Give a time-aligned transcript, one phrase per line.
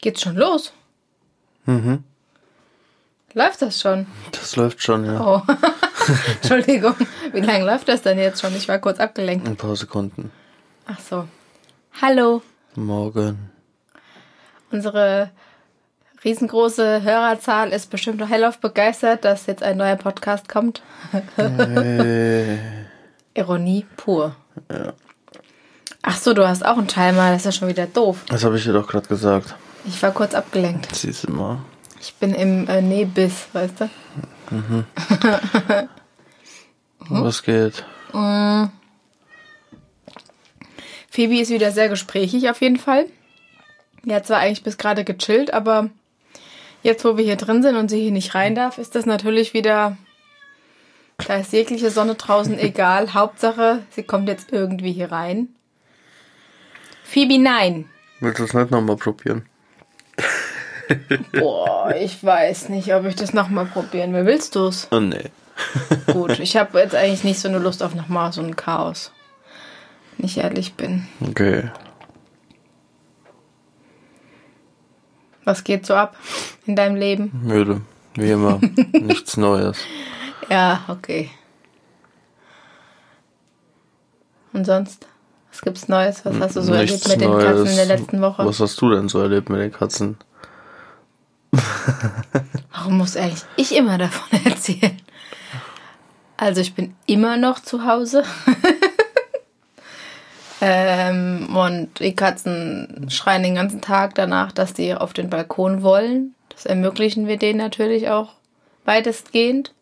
[0.00, 0.72] Geht's schon los?
[1.66, 2.04] Mhm.
[3.34, 4.06] Läuft das schon?
[4.32, 5.20] Das läuft schon, ja.
[5.20, 5.42] Oh.
[6.40, 6.94] Entschuldigung.
[7.32, 8.54] Wie lange läuft das denn jetzt schon?
[8.56, 9.46] Ich war kurz abgelenkt.
[9.46, 10.30] Ein paar Sekunden.
[10.86, 11.28] Ach so.
[12.00, 12.42] Hallo.
[12.74, 13.50] Morgen.
[14.70, 15.30] Unsere
[16.24, 20.82] riesengroße Hörerzahl ist bestimmt noch hellauf begeistert, dass jetzt ein neuer Podcast kommt.
[21.36, 22.56] Äh,
[23.34, 24.34] Ironie pur.
[24.70, 24.94] Ja.
[26.02, 27.30] Ach so, du hast auch einen Timer.
[27.30, 28.24] Das ist ja schon wieder doof.
[28.28, 29.54] das habe ich dir doch gerade gesagt.
[29.84, 30.94] Ich war kurz abgelenkt.
[30.94, 31.58] Siehst du mal.
[32.00, 33.90] Ich bin im äh, Nebiss, weißt du?
[37.00, 37.84] Was geht?
[41.18, 43.06] Phoebe ist wieder sehr gesprächig auf jeden Fall.
[44.04, 45.90] Die hat zwar eigentlich bis gerade gechillt, aber
[46.82, 49.52] jetzt, wo wir hier drin sind und sie hier nicht rein darf, ist das natürlich
[49.52, 49.96] wieder.
[51.26, 53.14] Da ist jegliche Sonne draußen egal.
[53.14, 55.48] Hauptsache, sie kommt jetzt irgendwie hier rein.
[57.02, 57.88] Phoebe, nein.
[58.20, 59.47] Willst du es nicht nochmal probieren?
[61.32, 64.26] Boah, ich weiß nicht, ob ich das nochmal probieren will.
[64.26, 64.88] Willst du's?
[64.90, 65.30] Oh nee.
[66.12, 69.12] Gut, ich habe jetzt eigentlich nicht so eine Lust auf nochmal so ein Chaos.
[70.16, 71.06] Wenn ich ehrlich bin.
[71.20, 71.70] Okay.
[75.44, 76.16] Was geht so ab
[76.66, 77.30] in deinem Leben?
[77.42, 77.80] Müde.
[78.14, 78.60] Wie immer.
[78.92, 79.78] Nichts Neues.
[80.50, 81.30] Ja, okay.
[84.52, 85.06] Und sonst?
[85.50, 86.24] Was gibt's Neues?
[86.24, 88.44] Was hast du so Nichts erlebt mit den Katzen in der letzten Woche?
[88.44, 90.16] Was hast du denn so erlebt mit den Katzen?
[92.72, 95.00] Warum muss eigentlich ich immer davon erzählen?
[96.36, 98.22] Also ich bin immer noch zu Hause.
[100.60, 106.34] ähm, und die Katzen schreien den ganzen Tag danach, dass die auf den Balkon wollen.
[106.50, 108.34] Das ermöglichen wir denen natürlich auch
[108.84, 109.72] weitestgehend.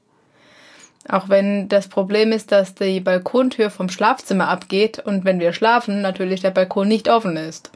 [1.09, 6.03] Auch wenn das Problem ist, dass die Balkontür vom Schlafzimmer abgeht und wenn wir schlafen,
[6.03, 7.71] natürlich der Balkon nicht offen ist.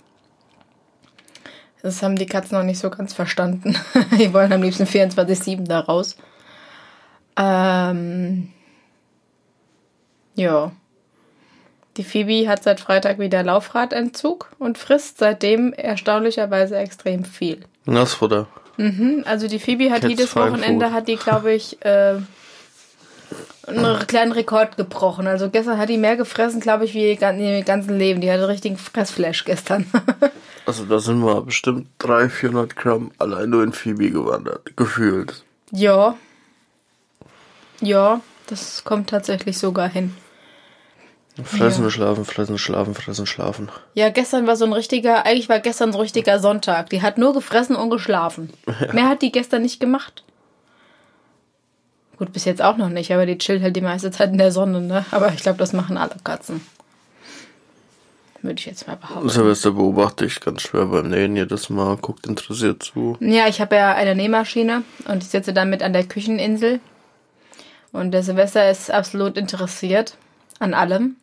[1.82, 3.74] Das haben die Katzen noch nicht so ganz verstanden.
[4.18, 6.16] Die wollen am liebsten 24-7 da raus.
[7.36, 8.50] Ähm,
[10.34, 10.72] ja.
[11.96, 17.64] Die Phoebe hat seit Freitag wieder Laufradentzug und frisst seitdem erstaunlicherweise extrem viel.
[17.86, 18.46] Nassfutter.
[18.76, 22.16] Mhm, also die Phoebe hat Cats jedes Wochenende, hat die, glaube ich, äh,
[23.66, 25.26] einen kleinen Rekord gebrochen.
[25.26, 28.20] Also gestern hat die mehr gefressen, glaube ich, wie ihr in ihrem ganzen Leben.
[28.20, 29.86] Die hatte richtigen Fressflash gestern.
[30.66, 34.76] Also da sind wir bestimmt 300, 400 Gramm allein nur in Phoebe gewandert.
[34.76, 35.42] Gefühlt.
[35.72, 36.16] ja.
[37.80, 40.14] Ja, das kommt tatsächlich sogar hin.
[41.42, 41.90] Fressen, Ja.
[41.90, 43.70] schlafen, fressen, schlafen, fressen, schlafen.
[43.94, 46.90] Ja, gestern war so ein richtiger, eigentlich war gestern so ein richtiger Sonntag.
[46.90, 48.50] Die hat nur gefressen und geschlafen.
[48.92, 50.22] Mehr hat die gestern nicht gemacht.
[52.20, 54.52] Gut, bis jetzt auch noch nicht, aber die chillt halt die meiste Zeit in der
[54.52, 55.06] Sonne, ne?
[55.10, 56.60] Aber ich glaube, das machen alle Katzen.
[58.42, 59.30] Würde ich jetzt mal behaupten.
[59.30, 63.16] Silvester beobachte ich ganz schwer beim Nähen jedes Mal, guckt interessiert zu.
[63.20, 66.80] Ja, ich habe ja eine Nähmaschine und ich sitze damit an der Kücheninsel.
[67.90, 70.18] Und der Silvester ist absolut interessiert
[70.58, 71.16] an allem.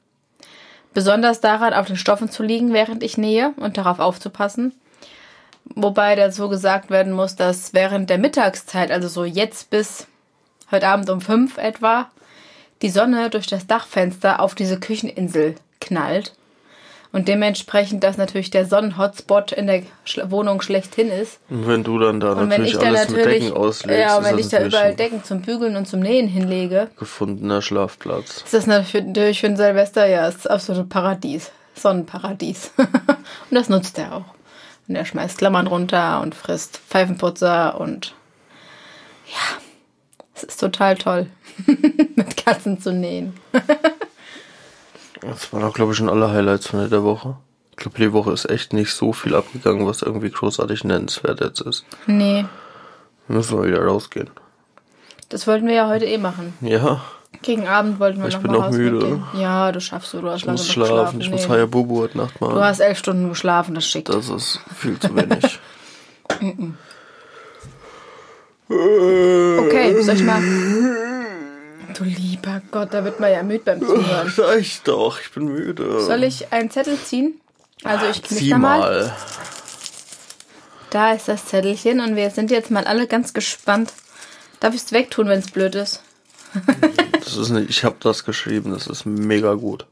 [0.95, 4.73] Besonders daran, auf den Stoffen zu liegen, während ich nähe und darauf aufzupassen.
[5.75, 10.07] Wobei dazu gesagt werden muss, dass während der Mittagszeit, also so jetzt bis
[10.71, 12.09] heute Abend um fünf etwa,
[12.81, 16.33] die Sonne durch das Dachfenster auf diese Kücheninsel knallt.
[17.13, 21.39] Und dementsprechend, dass natürlich der Sonnenhotspot in der Schl Wohnung schlechthin ist.
[21.49, 24.29] Und wenn du dann da Und natürlich alles mit natürlich, Decken auslegst, ja, und ist
[24.29, 28.43] wenn ich da überall ein Decken zum Bügeln und zum Nähen hinlege, gefundener Schlafplatz.
[28.43, 31.51] ist das natürlich für den Silvester ja das absolute Paradies.
[31.75, 32.71] Sonnenparadies.
[32.77, 34.25] und das nutzt er auch.
[34.87, 38.15] Und er schmeißt Klammern runter und frisst Pfeifenputzer und
[39.27, 39.61] ja,
[40.37, 41.27] es ist total toll,
[42.15, 43.33] mit Katzen zu nähen.
[45.21, 47.35] Das waren auch, glaube ich, schon alle Highlights von der Woche.
[47.71, 51.61] Ich glaube, die Woche ist echt nicht so viel abgegangen, was irgendwie großartig nennenswert jetzt
[51.61, 51.85] ist.
[52.07, 52.45] Nee,
[53.27, 54.29] Müssen wir wieder rausgehen.
[55.29, 56.53] das wollten wir ja heute eh machen.
[56.61, 57.01] Ja,
[57.41, 59.21] Gegen Abend wollten wir Ich noch bin mal noch raus müde.
[59.37, 61.19] Ja, du schaffst du, du hast ich muss genug schlafen.
[61.21, 61.33] Ich Nee.
[61.35, 62.59] muss Hayabubu heute Nacht Du machen.
[62.63, 64.09] hast elf Stunden geschlafen, das schickt.
[64.09, 65.59] Das ist viel zu wenig.
[68.69, 70.41] Okay, soll ich mal.
[71.93, 74.29] Du lieber Gott, da wird man ja müde beim Zuhören.
[74.29, 76.01] Sag ich doch, ich bin müde.
[76.01, 77.41] Soll ich einen Zettel ziehen?
[77.83, 78.79] Also ich knick da mal.
[78.79, 79.15] mal.
[80.91, 83.93] Da ist das Zettelchen und wir sind jetzt mal alle ganz gespannt.
[84.59, 86.03] Darf ich es wegtun, wenn es blöd ist?
[87.13, 89.85] Das ist nicht, ich habe das geschrieben, das ist mega gut.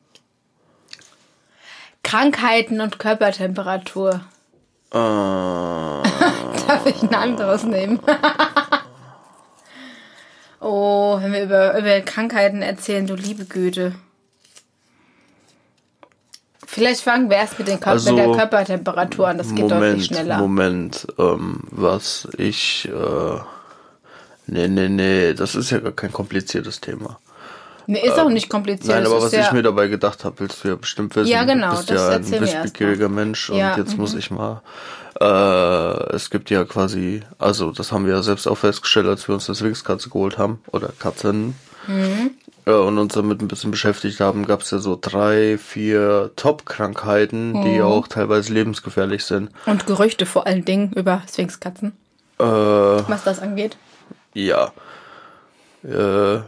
[2.02, 4.22] Krankheiten und Körpertemperatur.
[4.92, 4.98] Äh,
[6.68, 8.00] Darf ich ein anderes nehmen?
[10.60, 13.94] oh, wenn wir über, über Krankheiten erzählen, du liebe Güte.
[16.76, 19.38] Vielleicht fangen wir erst mit, den Kör Also, mit der Körpertemperatur an.
[19.38, 20.40] Das geht deutlich schneller.
[20.40, 23.40] Moment, ähm, was ich, äh,
[24.48, 27.18] nee, nee, nee, das ist ja gar kein kompliziertes Thema.
[27.88, 28.96] Nee, ist auch nicht kompliziert.
[28.96, 31.30] Nein, aber was ich mir dabei gedacht habe, willst du ja bestimmt wissen.
[31.30, 34.02] Ja, genau, Du bist das ja ein wissbegieriger Mensch und Ja, jetzt mhm.
[34.02, 34.62] muss ich mal.
[35.22, 39.36] Äh, es gibt ja quasi, also das haben wir ja selbst auch festgestellt, als wir
[39.36, 41.56] uns das Wingskatze geholt haben oder Katzen.
[41.88, 42.32] Mhm.
[42.66, 47.52] Äh, und uns damit ein bisschen beschäftigt haben, gab es ja so drei, vier Top-Krankheiten,
[47.54, 47.64] Mhm.
[47.64, 49.52] die auch teilweise lebensgefährlich sind.
[49.66, 51.94] Und Gerüchte vor allen Dingen über Sphinxkatzen,
[52.40, 53.78] Äh, was das angeht.
[54.34, 54.72] ja.
[55.84, 56.40] Äh,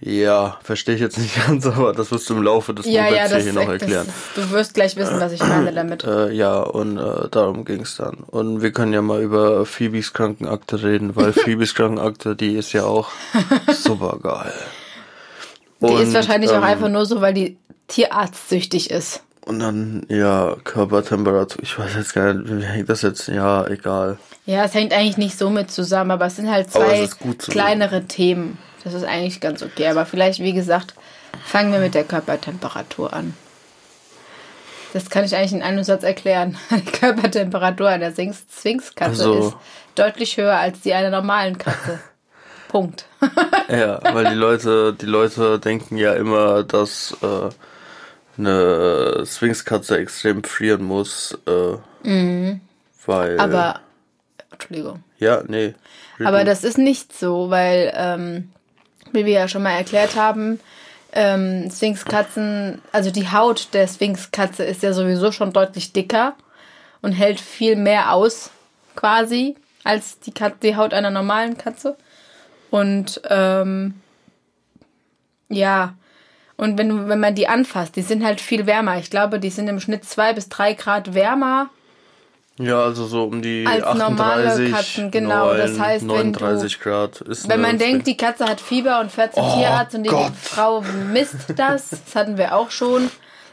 [0.00, 3.10] ja, verstehe ich jetzt nicht ganz, aber das wirst du im Laufe des Ja, ja,
[3.10, 4.08] Mopeds das, hier noch erklären.
[4.36, 6.04] Du wirst gleich wissen, was ich meine damit.
[6.04, 8.18] Äh, ja, und äh, darum ging's dann.
[8.26, 12.84] Und wir können ja mal über Phoebes Krankenakte reden, weil Phoebes Krankenakte, die ist ja
[12.84, 13.10] auch
[13.74, 14.52] super geil.
[15.80, 17.56] Die ist Und, wahrscheinlich auch ähm, einfach nur so, weil die
[17.88, 19.22] tierarztsüchtig ist.
[19.44, 23.28] Und dann, ja, Körpertemperatur, ich weiß jetzt gar nicht, wie hängt das jetzt?
[23.28, 24.18] Ja, egal.
[24.44, 27.48] Ja, es hängt eigentlich nicht so mit zusammen, aber es sind halt zwei es ist
[27.48, 28.58] kleinere Themen.
[28.92, 29.88] Das ist eigentlich ganz okay.
[29.88, 30.94] Aber vielleicht, wie gesagt,
[31.44, 33.34] fangen wir mit der Körpertemperatur an.
[34.94, 36.56] Das kann ich eigentlich in einem Satz erklären.
[36.70, 39.56] Die Körpertemperatur einer Sphinx- Sphinxkatze Also- ist
[39.94, 41.98] deutlich höher als die einer normalen Katze.
[42.68, 43.06] Punkt.
[43.68, 47.48] Ja, weil die Leute, die Leute denken ja immer, dass äh,
[48.38, 51.50] eine Sphinxkatze extrem frieren muss, äh,
[53.06, 53.32] weil.
[53.34, 53.40] Mhm.
[53.40, 53.80] Aber,
[54.52, 55.02] Entschuldigung.
[55.18, 55.74] Ja, nee.
[56.24, 58.50] Aber das ist nicht so, weil, ähm,
[59.12, 60.60] wie wir ja schon mal erklärt haben,
[61.12, 66.34] ähm, Sphinxkatzen, also die Haut der Sphinxkatze ist ja sowieso schon deutlich dicker
[67.00, 68.50] und hält viel mehr aus,
[68.94, 71.96] quasi, als die, Kat die Haut einer normalen Katze.
[72.70, 73.94] Und ähm,
[75.48, 75.94] ja,
[76.56, 78.98] und wenn, wenn man die anfasst, die sind halt viel wärmer.
[78.98, 81.70] Ich glaube, die sind im Schnitt zwei bis drei Grad wärmer
[82.58, 85.54] Ja, also so um die Als normale 38, Katzen, genau.
[85.54, 89.12] Das heißt, wenn du- 39 Grad ist Wenn man denkt, die Katze hat Fieber und
[89.12, 90.32] fährt zum Oh Tierarzt und die Gott.
[90.40, 90.80] Frau
[91.12, 93.10] misst das, das hatten wir auch schon.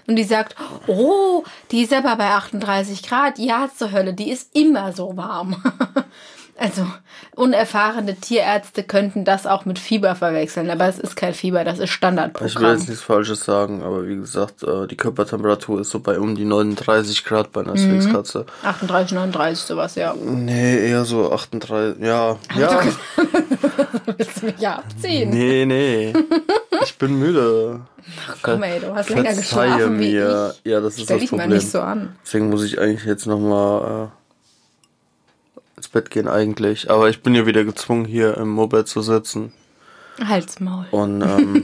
[0.08, 0.56] Und die sagt,
[0.88, 3.40] oh, die ist aber bei 38 Grad.
[3.40, 5.56] Ja, zur Hölle, die ist immer so warm.
[6.58, 6.88] Also,
[7.36, 11.84] unerfahrene Tierärzte könnten das auch mit Fieber verwechseln, aber es ist kein Fieber, das ist
[11.84, 12.72] Ich will Standardprogramm.
[12.78, 16.46] jetzt nichts Falsches sagen, aber wie gesagt, äh, die Körpertemperatur ist so bei um die
[16.46, 18.46] 39 Grad bei einer Sphinxkatze.
[18.64, 20.14] 38, 39, sowas, ja.
[20.16, 22.38] Nee, eher so 38, ja.
[22.58, 22.82] Ja,
[24.18, 25.30] Willst du mich ja abziehen?
[25.32, 26.14] nee, nee.
[26.84, 27.82] Ich bin müde.
[28.42, 30.54] Komm ey, du hast länger Verzeihe geschlafen wie mir.
[30.64, 30.72] ich.
[30.72, 32.16] Ja, das ist Stell das dich mal nicht so an.
[32.24, 34.25] Deswegen muss ich eigentlich jetzt nochmal äh,
[35.96, 36.92] Bett gehen eigentlich.
[36.92, 39.54] Aber ich bin ja wieder gezwungen, hier im Moped zu sitzen
[40.22, 40.88] Halsmaul.
[40.92, 41.64] und ähm,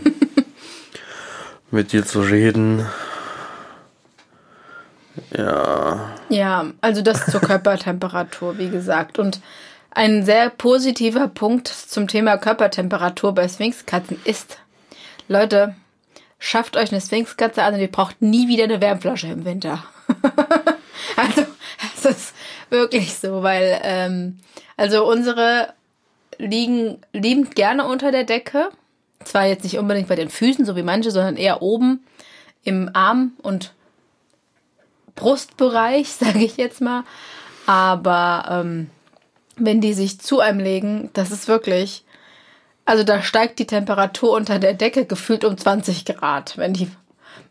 [1.72, 2.86] mit dir zu reden.
[5.38, 9.20] Ja, Ja, also das zur Körpertemperatur, wie gesagt.
[9.20, 9.42] Und
[9.90, 14.60] ein sehr positiver Punkt zum Thema Körpertemperatur bei Sphinxkatzen ist,
[15.28, 15.76] Leute,
[16.40, 19.84] schafft euch eine Sphinxkatze an und ihr braucht nie wieder eine Wärmflasche im Winter.
[21.18, 21.46] also,
[21.94, 22.34] es ist
[22.72, 24.40] wirklich so, weil, ähm,
[24.78, 25.74] also unsere
[26.38, 28.70] liegen liebend gerne unter der Decke.
[29.24, 32.04] Zwar jetzt nicht unbedingt bei den Füßen, so wie manche, sondern eher oben
[32.64, 33.74] im Arm und
[35.16, 37.04] Brustbereich, sage ich jetzt mal.
[37.68, 38.90] Aber ähm,
[39.58, 42.04] wenn die sich zu einem legen, das ist wirklich,
[42.86, 46.90] also da steigt die Temperatur unter der Decke gefühlt um 20 Grad, wenn die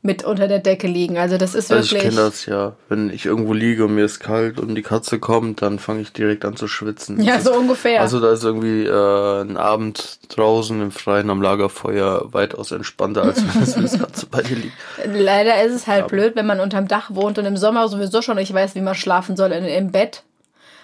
[0.02, 1.18] mit unter der Decke liegen.
[1.18, 2.14] Also das ist also ich wirklich.
[2.14, 2.72] kenne das ja.
[2.88, 6.12] Wenn ich irgendwo liege und mir ist kalt und die Katze kommt, dann fange ich
[6.12, 7.20] direkt an zu schwitzen.
[7.22, 8.00] Ja, Das so ist- ungefähr.
[8.00, 13.42] Also da ist irgendwie äh, ein Abend draußen im Freien am Lagerfeuer weitaus entspannter, als
[13.42, 14.74] wenn das eine Katze bei dir liegt.
[15.06, 18.36] Leider ist es halt blöd, wenn man unterm Dach wohnt und im Sommer sowieso schon
[18.36, 20.22] nicht weiß, wie man schlafen soll in, im Bett.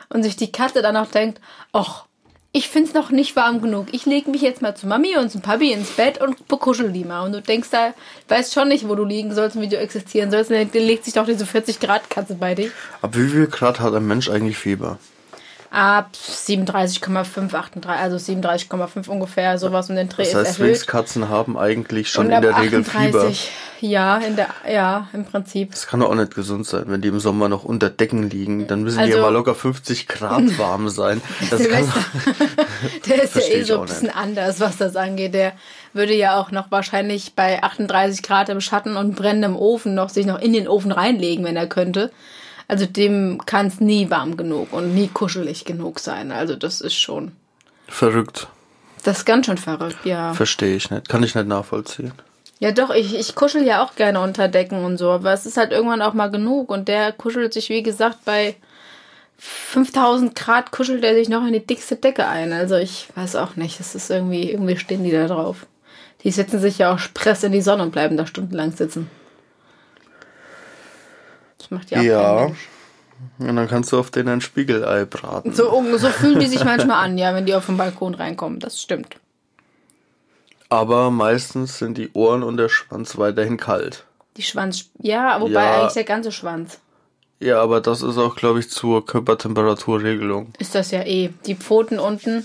[0.09, 1.41] Und sich die Katze dann auch denkt,
[1.73, 2.05] ach,
[2.57, 3.89] ich find's noch nicht warm genug.
[3.93, 7.05] Ich leg mich jetzt mal zu Mami und zum Papi ins Bett und bekuschel die
[7.05, 7.23] mal.
[7.27, 7.93] Und du denkst da,
[8.29, 10.51] weißt schon nicht, wo du liegen sollst und wie du existieren sollst.
[10.51, 12.71] Und dann legt sich doch diese 40 Grad Katze bei dich.
[13.03, 14.99] Ab wie viel Grad hat ein Mensch eigentlich Fieber?
[15.79, 20.77] Ab 37,5, 38, also 37,5 ungefähr, sowas um den Dreh Das ist heißt, erhöht.
[20.77, 23.19] Sphinxkatzen haben eigentlich schon Und in der Regel Fieber.
[23.21, 23.51] 38,
[23.83, 25.73] ja, in der, ja, im Prinzip.
[25.73, 28.67] Das kann doch auch nicht gesund sein, wenn die im Sommer noch unter Decken liegen.
[28.67, 31.21] Dann müssen die Also- ja mal locker 50 Grad warm sein.
[31.51, 32.01] Das Silvester,
[33.09, 35.35] der ist ja eh so ein bisschen anders, was das angeht.
[35.35, 35.53] Der
[35.93, 40.25] würde ja auch noch wahrscheinlich bei 38 Grad im Schatten und brennendem Ofen noch sich
[40.25, 42.11] noch in den Ofen reinlegen, wenn er könnte.
[42.69, 46.33] Also dem kann es nie warm genug und nie kuschelig genug sein.
[46.33, 47.33] Also das ist schon,
[47.87, 48.49] verrückt.
[49.05, 50.35] das ist ganz schön verrückt, ja.
[50.35, 51.09] Verstehe ich nicht.
[51.09, 52.13] Kann ich nicht nachvollziehen.
[52.59, 55.59] Ja, doch, ich, ich kuschel ja auch gerne unter Decken und so, aber es ist
[55.59, 58.57] halt irgendwann auch mal genug und der kuschelt sich, wie gesagt, bei
[59.39, 62.53] 5000 Grad kuschelt er sich noch in die dickste Decke ein.
[62.53, 65.67] Also ich weiß auch nicht, es ist irgendwie, irgendwie stehen die da drauf.
[66.25, 69.11] Die setzen sich ja auch Press in die Sonne und bleiben da stundenlang sitzen.
[71.69, 72.51] Das macht ja auch Ja.
[73.39, 75.53] Und dann kannst du auf denen ein Spiegelei braten.
[75.55, 78.61] So, so fühlen die sich manchmal an, ja, wenn die auf den Balkon reinkommen.
[78.61, 79.17] Das stimmt.
[80.69, 84.05] Aber meistens sind die Ohren und der Schwanz weiterhin kalt.
[84.37, 85.81] Die Schwanz, ja, wobei Ja.
[85.81, 86.79] eigentlich der ganze Schwanz.
[87.41, 90.53] Ja, aber das ist auch, glaube ich, zur Körpertemperaturregelung.
[90.59, 91.31] Ist das ja eh.
[91.47, 92.45] Die Pfoten unten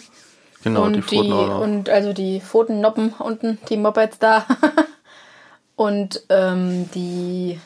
[0.64, 1.62] Genau, und die die, Pfoten auch noch.
[1.62, 4.46] und also die Pfotennoppen unten, die Mopeds da.
[5.76, 7.60] und ähm, die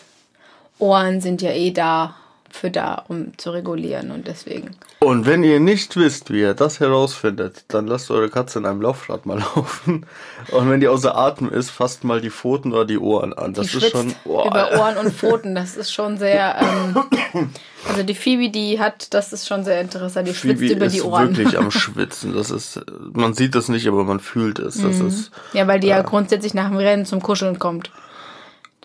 [0.80, 2.16] Ohren sind ja eh da
[2.50, 4.72] für da, um zu regulieren und deswegen.
[5.00, 8.82] Und wenn ihr nicht wisst, wie ihr das herausfindet, dann lasst eure Katze in einem
[8.82, 10.06] Laufrad mal laufen.
[10.52, 13.54] Und wenn die außer Atem ist, fasst mal die Pfoten oder die Ohren an.
[13.54, 14.16] Das die ist schwitzt schon.
[14.24, 15.54] Boah, über Ohren und Pfoten.
[15.54, 16.56] Das ist schon sehr.
[16.62, 17.50] Ähm,
[17.90, 20.26] also die Phoebe, die hat, das ist schon sehr interessant.
[20.30, 21.36] Die schwitzt Phoebe über ist die Ohren.
[21.36, 22.34] wirklich am Schwitzen.
[22.34, 22.80] Das ist,
[23.12, 24.76] man sieht das nicht, aber man fühlt es.
[24.82, 25.08] Das Mhm.
[25.08, 27.92] ist, Ja, weil die ja grundsätzlich nach dem Rennen zum Kuscheln kommt.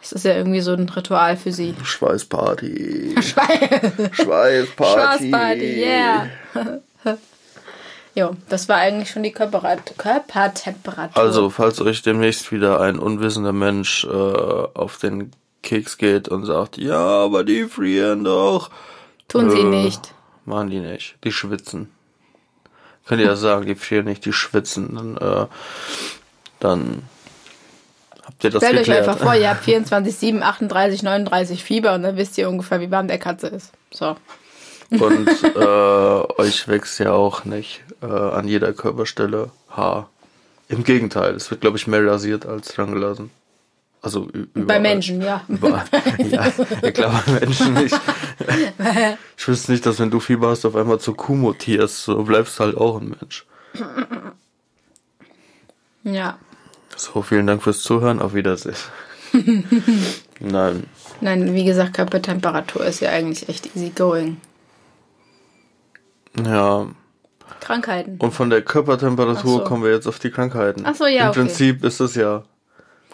[0.01, 1.75] Das ist ja irgendwie so ein Ritual für sie.
[1.83, 3.17] Schweißparty.
[3.23, 4.13] Schweiß.
[4.13, 5.29] Schweißparty.
[5.29, 6.31] Spaßparty, yeah.
[8.15, 11.23] jo, das war eigentlich schon die Körpertemperatur.
[11.23, 16.79] Also, falls euch demnächst wieder ein unwissender Mensch äh, auf den Keks geht und sagt,
[16.79, 18.71] ja, aber die frieren doch.
[19.29, 20.15] Tun sie äh, nicht.
[20.47, 21.17] Machen die nicht.
[21.25, 21.91] Die schwitzen.
[23.07, 24.95] Könnt ihr ja sagen, die frieren nicht, die schwitzen.
[24.95, 25.47] Dann, äh,
[26.59, 27.03] dann
[28.49, 32.39] das Stellt euch einfach vor, ihr habt 24, 7, 38, 39 Fieber und dann wisst
[32.39, 33.73] ihr ungefähr, wie warm der Katze ist.
[33.93, 34.17] So.
[34.91, 40.09] Und äh, euch wächst ja auch nicht äh, an jeder Körperstelle Haar.
[40.69, 43.31] Im Gegenteil, es wird, glaube ich, mehr rasiert als dran gelassen.
[44.03, 44.67] Also überall.
[44.67, 45.45] Bei Menschen, ja.
[45.49, 45.85] Überall.
[46.19, 46.51] ja,
[46.83, 48.01] ja, klar, bei Menschen nicht.
[49.37, 52.05] Ich wüsste nicht, dass wenn du Fieber hast, auf einmal zu Kuh mutierst.
[52.05, 53.47] So bleibst du halt auch ein Mensch.
[56.03, 56.39] Ja.
[57.01, 58.21] So, vielen Dank fürs Zuhören.
[58.21, 58.77] Auf Wiedersehen.
[60.41, 60.85] Nein.
[61.23, 64.37] Nein, wie gesagt, Körpertemperatur ist ja eigentlich echt easy going.
[66.45, 66.89] Ja.
[67.61, 68.19] Krankheiten.
[68.19, 69.65] Und von der Körpertemperatur so.
[69.65, 70.83] kommen wir jetzt auf die Krankheiten.
[70.85, 71.41] Ach so, ja, Im okay.
[71.41, 72.43] Prinzip ist es ja.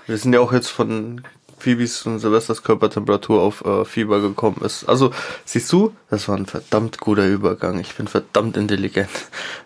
[0.07, 1.23] Wir sind ja auch jetzt von
[1.59, 4.89] Phoebes und Silvesters Körpertemperatur auf äh, Fieber gekommen ist.
[4.89, 5.13] Also,
[5.45, 7.79] siehst du, das war ein verdammt guter Übergang.
[7.79, 9.11] Ich bin verdammt intelligent.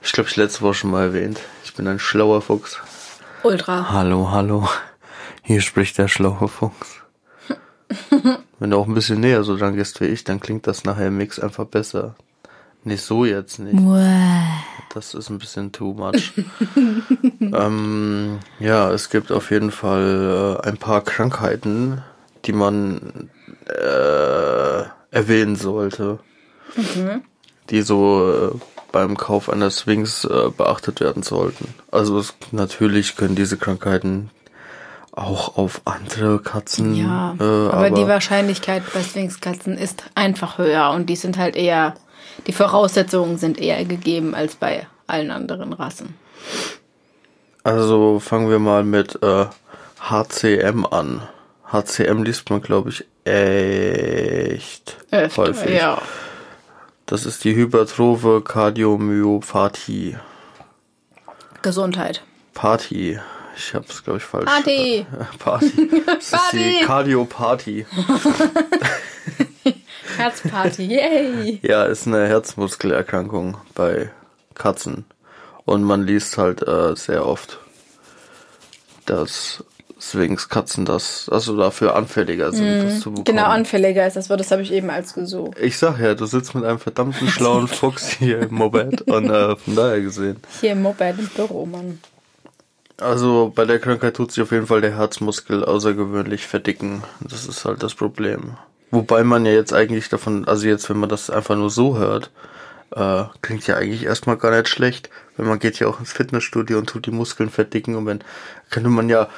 [0.02, 1.40] Ich glaube, ich letzte Woche schon mal erwähnt.
[1.64, 2.78] Ich bin ein schlauer Fuchs.
[3.42, 3.90] Ultra.
[3.90, 4.68] Hallo, hallo.
[5.42, 7.00] Hier spricht der schlaue Fuchs.
[8.59, 11.06] Wenn du auch ein bisschen näher so dran gehst wie ich, dann klingt das nachher
[11.06, 12.16] im Mix einfach besser.
[12.85, 13.78] Nicht so jetzt nicht.
[14.92, 16.32] Das ist ein bisschen too much.
[17.40, 22.02] ähm, ja, es gibt auf jeden Fall äh, ein paar Krankheiten,
[22.44, 23.30] die man
[23.66, 26.18] äh, erwähnen sollte.
[27.70, 31.75] Die so äh, beim Kauf einer Sphinx äh, beachtet werden sollten.
[31.90, 34.30] Also es, natürlich können diese Krankheiten
[35.12, 36.94] auch auf andere Katzen.
[36.94, 41.94] Ja, äh, aber, die Wahrscheinlichkeit bei Sphinxkatzen ist einfach höher und die sind halt eher,
[42.47, 46.14] die Voraussetzungen sind eher gegeben als bei allen anderen Rassen.
[47.64, 49.47] Also fangen wir mal mit äh,
[50.00, 51.23] HCM an.
[51.70, 55.76] HCM liest man, glaube ich, echt Öfter, häufig.
[55.76, 56.00] ja.
[57.10, 60.16] Das ist die hypertrophe Kardiomyopathie.
[61.60, 62.22] Gesundheit.
[62.54, 63.18] Party.
[63.56, 64.44] Ich habe es, glaube ich, falsch.
[64.44, 65.04] Party.
[65.40, 65.90] Party.
[66.06, 66.78] Das ist Party.
[66.78, 67.84] die Kardiopathie.
[70.18, 71.58] Herzparty, yay!
[71.64, 74.12] Ja, ist eine Herzmuskelerkrankung bei
[74.54, 75.04] Katzen.
[75.64, 77.58] Und man liest halt äh, sehr oft,
[79.06, 79.64] dass
[80.00, 83.25] Sphinx-Katzen das, also dafür anfälliger sind, das zu bekommen.
[83.25, 85.59] Genau, anfälliger ist das Wort, das habe ich eben als gesucht.
[85.61, 89.57] Ich sag ja, du sitzt mit einem verdammten schlauen Fuchs hier im Moped und äh,
[89.57, 90.38] von daher gesehen.
[90.61, 92.00] Hier im Moped im Büro, Mann.
[92.97, 97.02] Also bei der Krankheit tut sich auf jeden Fall der Herzmuskel außergewöhnlich verdicken.
[97.21, 98.57] Das ist halt das Problem.
[98.90, 102.30] Wobei man ja jetzt eigentlich davon, also jetzt, wenn man das einfach nur so hört,
[102.95, 105.11] äh, klingt ja eigentlich erstmal gar nicht schlecht.
[105.37, 108.21] Wenn man geht ja auch ins Fitnessstudio und tut die Muskeln verdicken und wenn,
[108.69, 109.28] könnte man ja,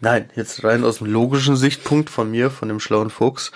[0.00, 3.52] nein, jetzt rein aus dem logischen Sichtpunkt von mir, von dem schlauen Fuchs,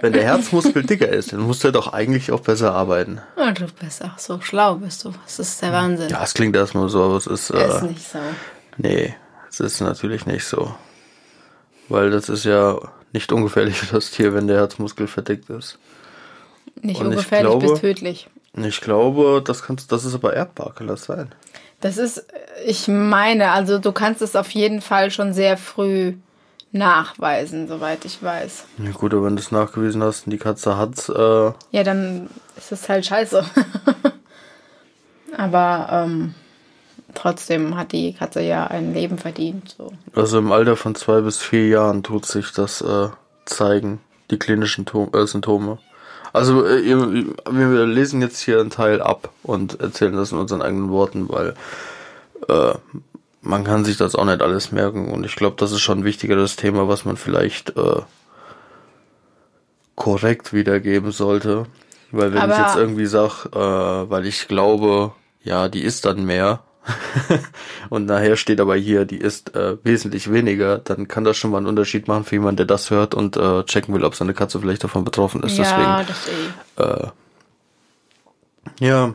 [0.00, 3.20] wenn der Herzmuskel dicker ist, dann muss der doch eigentlich auch besser arbeiten.
[3.36, 5.12] Oh, du bist auch so schlau, bist du.
[5.24, 6.08] Das ist der Wahnsinn.
[6.10, 8.18] Ja, es klingt erstmal so, aber es ist, Er ist äh, nicht so.
[8.78, 9.14] Nee,
[9.50, 10.74] es ist natürlich nicht so.
[11.88, 12.78] Weil das ist ja
[13.12, 15.78] nicht ungefährlich für das Tier, wenn der Herzmuskel verdickt ist.
[16.80, 18.28] Nicht und ich ungefährlich glaube- bis tödlich.
[18.54, 21.34] Ich glaube, das kannst, das ist aber erbbar, kann das sein?
[21.82, 22.24] Das ist,
[22.64, 26.14] ich meine, also du kannst es auf jeden Fall schon sehr früh
[26.70, 28.64] nachweisen, soweit ich weiß.
[28.78, 32.30] Ja gut, aber wenn du es nachgewiesen hast und die Katze hat's, äh, Ja, dann
[32.56, 33.44] ist es halt scheiße.
[35.36, 36.34] aber ähm,
[37.14, 39.74] trotzdem hat die Katze ja ein Leben verdient.
[39.76, 39.92] So.
[40.14, 43.08] also im Alter von zwei bis vier Jahren tut sich das äh,
[43.44, 45.78] zeigen, die klinischen To äh, Symptome.
[46.32, 50.90] Also äh, wir lesen jetzt hier einen Teil ab und erzählen das in unseren eigenen
[50.90, 51.54] Worten, weil
[52.48, 52.72] äh,
[53.42, 56.04] man kann sich das auch nicht alles merken und ich glaube, das ist schon ein
[56.04, 58.02] wichtigeres Thema, was man vielleicht äh,
[59.94, 61.66] korrekt wiedergeben sollte.
[62.10, 63.58] Weil wenn ich Aber- jetzt irgendwie sag, äh,
[64.10, 65.12] weil ich glaube,
[65.42, 66.60] ja, die ist dann mehr
[67.90, 71.58] und nachher steht aber hier, die ist äh, wesentlich weniger, dann kann das schon mal
[71.58, 74.60] einen Unterschied machen für jemanden, der das hört und äh, checken will, ob seine Katze
[74.60, 75.58] vielleicht davon betroffen ist.
[75.58, 77.10] ja, Deswegen, das
[78.80, 78.84] eh.
[78.84, 79.14] ja,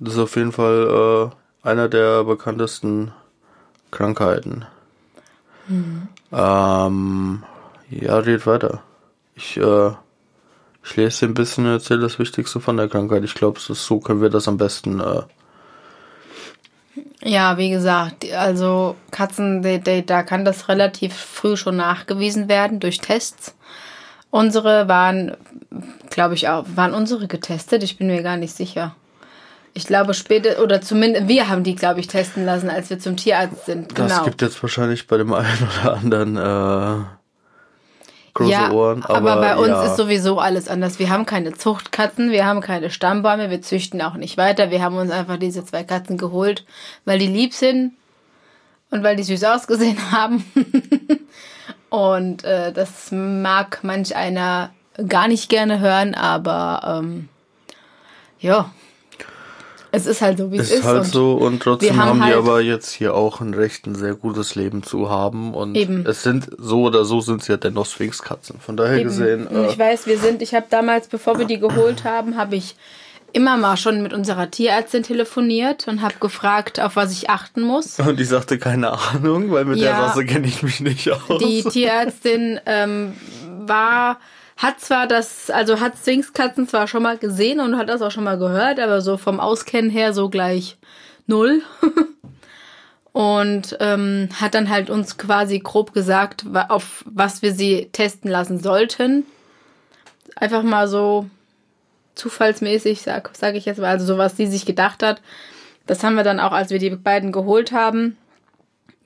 [0.00, 1.30] das ist auf jeden Fall
[1.64, 3.12] äh, einer der bekanntesten
[3.90, 4.66] Krankheiten.
[6.32, 7.42] Ähm,
[7.90, 8.82] ja, red weiter.
[9.34, 9.90] Ich, äh,
[10.84, 13.24] ich lese dir ein bisschen und erzähle das Wichtigste von der Krankheit.
[13.24, 15.00] Ich glaube, so können wir das am besten.
[15.00, 15.22] Äh,
[17.22, 22.80] Ja, wie gesagt, also Katzen, die, die, da kann das relativ früh schon nachgewiesen werden
[22.80, 23.54] durch Tests.
[24.30, 25.36] Unsere waren,
[26.10, 27.82] glaube ich auch, waren unsere getestet?
[27.82, 28.94] Ich bin mir gar nicht sicher.
[29.72, 33.16] Ich glaube später, oder zumindest, wir haben die, glaube ich, testen lassen, als wir zum
[33.16, 33.98] Tierarzt sind.
[33.98, 34.24] das Genau.
[34.24, 37.04] gibt jetzt wahrscheinlich bei dem einen oder anderen äh,
[38.36, 39.02] große ja, Ohren.
[39.04, 40.98] aber, Aber, bei uns ja, ist sowieso alles anders.
[40.98, 44.70] Wir haben keine Zuchtkatzen, wir haben keine Stammbäume, wir züchten auch nicht weiter.
[44.70, 46.64] Wir haben uns einfach diese zwei Katzen geholt,
[47.04, 47.94] weil die lieb sind
[48.90, 50.44] und weil die süß ausgesehen haben.
[51.88, 54.70] und äh, das mag manch einer
[55.08, 57.28] gar nicht gerne hören, aber ähm,
[58.38, 58.70] ja,
[59.96, 60.84] es ist halt so, wie es ist ist.
[60.84, 63.86] halt und so und trotzdem haben haben, die halt- aber jetzt hier auch ein recht
[63.86, 66.04] ein sehr gutes Leben zu haben und Eben.
[66.06, 68.60] es sind so oder so sind sie ja dennoch Sphinxkatzen.
[68.60, 69.04] Von daher Eben.
[69.08, 72.56] gesehen, äh, ich weiß, wir sind, ich habe damals, bevor wir die geholt haben, habe
[72.56, 72.76] ich
[73.32, 77.98] immer mal schon mit unserer Tierärztin telefoniert und habe gefragt, auf was ich achten muss.
[78.00, 80.06] und ich sagte keine Ahnung, weil mit der Ja.
[80.06, 81.38] Rasse kenne ich mich nicht aus.
[81.40, 83.12] Die Tierärztin ähm,
[83.66, 84.18] war,
[84.56, 88.24] hat zwar das, also hat Sphinxkatzen zwar schon mal gesehen und hat das auch schon
[88.24, 90.78] mal gehört, aber so vom Auskennen her so gleich
[91.26, 91.62] null.
[93.12, 98.58] Und ähm, hat dann halt uns quasi grob gesagt, auf was wir sie testen lassen
[98.58, 99.24] sollten.
[100.34, 101.24] Einfach mal so
[102.14, 105.22] zufallsmäßig, sag, sag ich jetzt mal, also so was sie sich gedacht hat.
[105.86, 108.18] Das haben wir dann auch, als wir die beiden geholt haben,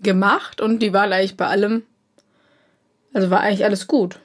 [0.03, 1.85] gemacht und die waren eigentlich bei allem,
[3.13, 4.19] also war eigentlich alles gut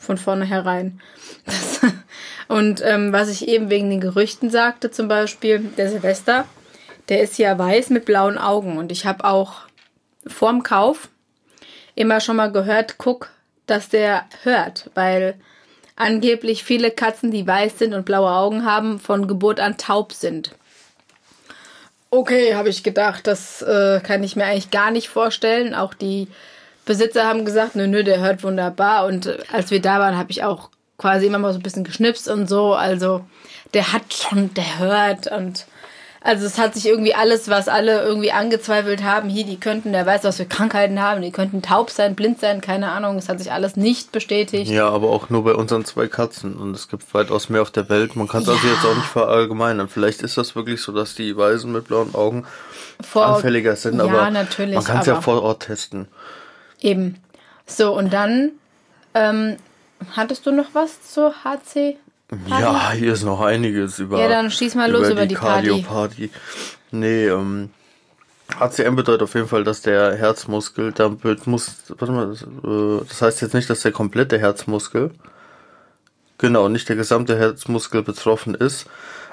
[0.00, 1.00] von vornherein.
[1.46, 1.80] Das,
[2.48, 6.46] und ähm, was ich eben wegen den Gerüchten sagte, zum Beispiel, der Silvester,
[7.08, 9.60] der ist ja weiß mit blauen Augen und ich habe auch
[10.26, 11.08] vorm Kauf
[11.94, 13.30] immer schon mal gehört, guck,
[13.66, 15.34] dass der hört, weil
[15.96, 20.52] angeblich viele Katzen, die weiß sind und blaue Augen haben, von Geburt an taub sind.
[22.10, 25.74] Okay, habe ich gedacht, das äh, kann ich mir eigentlich gar nicht vorstellen.
[25.74, 26.26] Auch die
[26.90, 29.06] Besitzer haben gesagt, nö, nö, der hört wunderbar.
[29.06, 31.84] Und äh, als wir da waren, habe ich auch quasi immer mal so ein bisschen
[31.84, 32.74] geschnipst und so.
[32.74, 33.24] Also
[33.74, 35.66] der hat schon, der hört und
[36.22, 40.04] also es hat sich irgendwie alles, was alle irgendwie angezweifelt haben, hier, die könnten, der
[40.04, 43.38] weiß, was für Krankheiten haben, die könnten taub sein, blind sein, keine Ahnung, es hat
[43.38, 44.70] sich alles nicht bestätigt.
[44.70, 46.56] Ja, aber auch nur bei unseren zwei Katzen.
[46.58, 48.16] Und es gibt weitaus mehr auf der Welt.
[48.16, 48.74] Man kann es also Ja.
[48.74, 49.88] jetzt auch nicht verallgemeinern.
[49.88, 52.44] Vielleicht ist das wirklich so, dass die Weisen mit blauen Augen
[53.02, 56.06] Vor- anfälliger sind, ja, aber natürlich, man kann es ja vor Ort testen.
[56.80, 57.16] Eben.
[57.66, 58.52] So, und dann
[59.14, 59.56] ähm,
[60.16, 61.96] hattest du noch was zur HC?
[62.48, 64.18] Ja, hier ist noch einiges über.
[64.20, 65.68] Ja, dann schieß mal los über die Party.
[65.68, 66.30] Cardio-Party.
[66.92, 67.70] Nee, ähm,
[68.58, 73.04] HCM bedeutet auf jeden Fall, dass der Herzmuskel, da wird- muss, warte mal, das, äh,
[73.08, 75.10] das heißt jetzt nicht, dass der komplette Herzmuskel,
[76.38, 78.86] genau, nicht der gesamte Herzmuskel betroffen ist,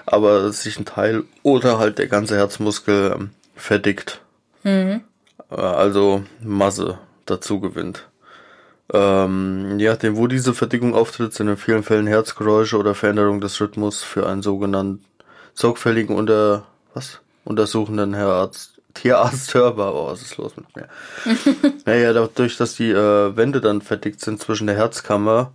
[0.05, 4.21] aber sich ein Teil oder halt der ganze Herzmuskel ähm, verdickt.
[4.63, 5.01] Mhm.
[5.51, 6.97] Äh, also Masse
[7.30, 8.08] dazu gewinnt.
[8.94, 13.60] Ähm, je nachdem, wo diese Verdickung auftritt, sind in vielen Fällen Herzgeräusche oder Veränderung des
[13.60, 15.04] Rhythmus für einen sogenannten
[15.54, 17.20] sorgfältigen unter, was?
[17.44, 19.94] untersuchenden Herr Arzt, Tierarzt hörbar.
[19.94, 20.88] Oh, was ist los mit mir?
[21.86, 25.52] naja, dadurch, dass die äh, Wände dann verdickt sind zwischen der Herzkammer,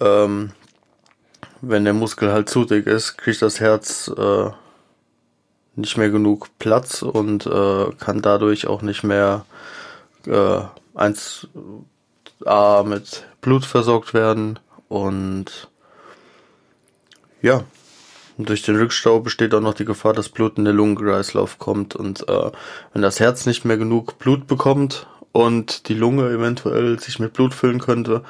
[0.00, 0.52] ähm,
[1.60, 4.50] wenn der Muskel halt zu dick ist, kriegt das Herz äh,
[5.76, 9.44] nicht mehr genug Platz und äh, kann dadurch auch nicht mehr
[10.26, 10.60] äh,
[10.94, 11.48] eins
[12.44, 15.68] A mit Blut versorgt werden und
[17.42, 17.64] ja,
[18.38, 22.28] durch den Rückstau besteht auch noch die Gefahr, dass Blut in den Lungenkreislauf kommt und
[22.28, 22.50] äh,
[22.92, 27.54] wenn das Herz nicht mehr genug Blut bekommt und die Lunge eventuell sich mit Blut
[27.54, 28.22] füllen könnte,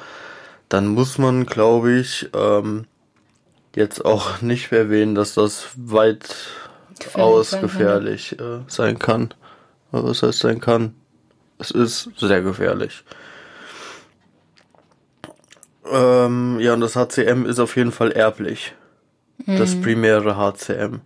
[0.69, 2.85] dann muss man, glaube ich, ähm,
[3.75, 6.35] jetzt auch nicht erwähnen, dass das weit
[7.13, 9.33] aus gefährlich äh, sein kann.
[9.91, 10.95] Was heißt sein kann?
[11.61, 13.03] Es ist sehr gefährlich.
[15.89, 18.73] Ähm, ja, und das HCM ist auf jeden Fall erblich.
[19.45, 19.57] Mhm.
[19.57, 21.01] Das primäre HCM.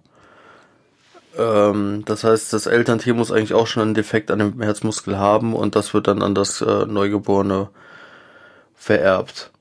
[1.37, 5.53] Ähm, das heißt, das Elterntier muss eigentlich auch schon einen Defekt an dem Herzmuskel haben
[5.53, 7.69] und das wird dann an das äh, Neugeborene
[8.73, 9.51] vererbt.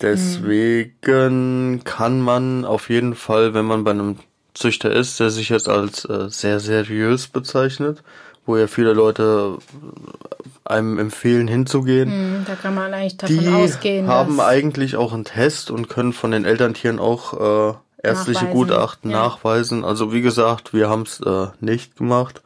[0.00, 1.84] Deswegen mhm.
[1.84, 4.18] kann man auf jeden Fall, wenn man bei einem
[4.52, 8.02] Züchter ist, der sich jetzt als äh, sehr seriös bezeichnet,
[8.46, 12.08] wo ja viele Leute äh, einem empfehlen hinzugehen.
[12.08, 14.06] Mhm, da kann man eigentlich davon die ausgehen.
[14.06, 18.52] Die haben eigentlich auch einen Test und können von den Elterntieren auch äh, ärztliche nachweisen.
[18.52, 19.16] Gutachten ja.
[19.18, 19.84] nachweisen.
[19.84, 22.42] Also wie gesagt, wir haben es äh, nicht gemacht.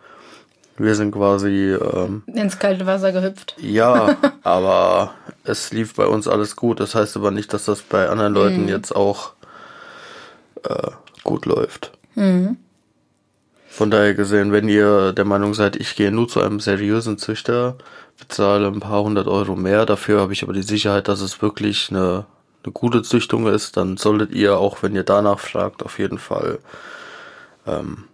[0.76, 3.56] Wir sind quasi ähm, ins kalte Wasser gehüpft.
[3.58, 6.78] Ja, aber es lief bei uns alles gut.
[6.78, 8.68] Das heißt aber nicht, dass das bei anderen Leuten mhm.
[8.68, 9.32] jetzt auch
[10.64, 10.90] äh,
[11.24, 11.92] gut läuft.
[12.14, 12.56] Mhm.
[13.68, 17.76] Von daher gesehen, wenn ihr der Meinung seid, ich gehe nur zu einem seriösen Züchter,
[18.18, 21.88] bezahle ein paar hundert Euro mehr, dafür habe ich aber die Sicherheit, dass es wirklich
[21.90, 22.26] eine
[22.64, 26.58] eine gute Züchtung ist, dann solltet ihr, auch wenn ihr danach fragt, auf jeden Fall
[27.66, 28.04] ähm,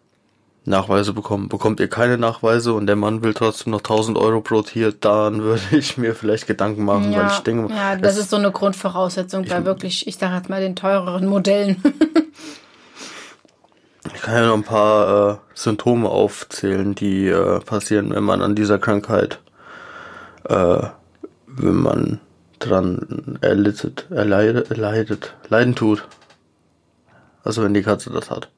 [0.66, 1.48] Nachweise bekommen.
[1.48, 5.42] Bekommt ihr keine Nachweise und der Mann will trotzdem noch 1000 Euro pro Tier, dann
[5.42, 8.50] würde ich mir vielleicht Gedanken machen, ja, weil ich denke, ja, das ist so eine
[8.52, 11.82] Grundvoraussetzung bei wirklich, ich sage jetzt mal den teureren Modellen.
[14.14, 18.54] ich kann ja noch ein paar äh, Symptome aufzählen, die äh, passieren, wenn man an
[18.54, 19.40] dieser Krankheit,
[20.44, 20.82] äh,
[21.46, 22.20] wenn man
[22.58, 26.06] dran erlittet, erleidet, erleidet, leiden tut.
[27.42, 28.48] Also wenn die Katze das hat.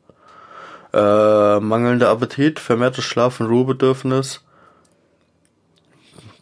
[0.92, 4.42] Äh, mangelnder Appetit, vermehrtes Schlaf- und Ruhebedürfnis.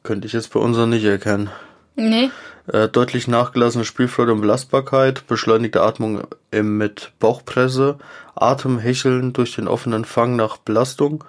[0.02, 1.50] Könnte ich jetzt bei unseren nicht erkennen.
[1.96, 2.30] Nee.
[2.66, 7.98] Äh, deutlich nachgelassene Spielfreude und Belastbarkeit, beschleunigte Atmung im, mit Bauchpresse,
[8.34, 11.24] Atemhecheln durch den offenen Fang nach Belastung,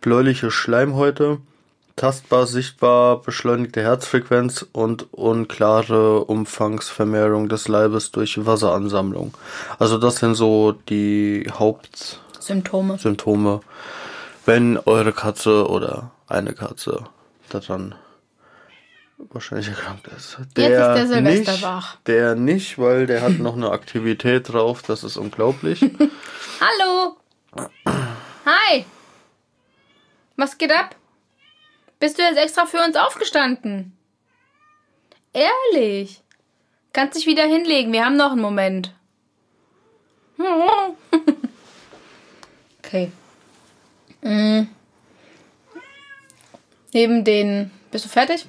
[0.00, 1.38] bläuliche Schleimhäute,
[1.96, 9.34] tastbar, sichtbar beschleunigte Herzfrequenz und unklare Umfangsvermehrung des Leibes durch Wasseransammlung.
[9.78, 12.96] Also das sind so die Hauptsymptome.
[12.98, 13.60] Symptome,
[14.46, 17.04] wenn eure Katze oder eine Katze
[17.50, 17.94] daran
[19.18, 20.38] wahrscheinlich erkrankt ist.
[20.56, 21.96] Der Jetzt ist der Silvester nicht, wach.
[22.06, 25.80] Der nicht, weil der hat noch eine Aktivität drauf, das ist unglaublich.
[26.60, 27.16] Hallo!
[28.46, 28.84] Hi!
[30.36, 30.94] Was geht ab?
[31.98, 33.96] Bist du jetzt extra für uns aufgestanden?
[35.32, 36.22] Ehrlich?
[36.92, 38.94] Kannst dich wieder hinlegen, wir haben noch einen Moment.
[42.78, 43.10] okay.
[44.22, 44.68] Mhm.
[46.92, 47.72] Neben den.
[47.90, 48.46] Bist du fertig?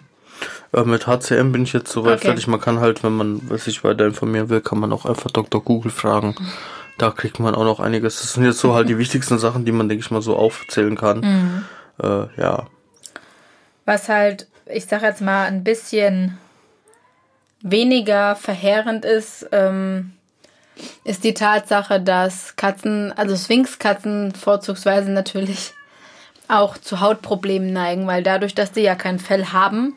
[0.72, 2.28] Ja, mit HCM bin ich jetzt soweit okay.
[2.28, 2.48] fertig.
[2.48, 5.64] Man kann halt, wenn man sich weiter informieren will, kann man auch einfach Dr.
[5.64, 6.36] Google fragen.
[6.98, 8.22] Da kriegt man auch noch einiges.
[8.22, 10.96] Das sind jetzt so halt die wichtigsten Sachen, die man, denke ich mal, so aufzählen
[10.96, 11.20] kann.
[11.20, 11.66] Mhm.
[12.04, 12.68] Äh, ja.
[13.86, 16.38] Was halt, ich sag jetzt mal, ein bisschen
[17.62, 20.14] weniger verheerend ist, ähm,
[21.04, 25.74] ist die Tatsache, dass Katzen, also Sphinxkatzen vorzugsweise natürlich
[26.48, 29.96] auch zu Hautproblemen neigen, weil dadurch, dass die ja kein Fell haben,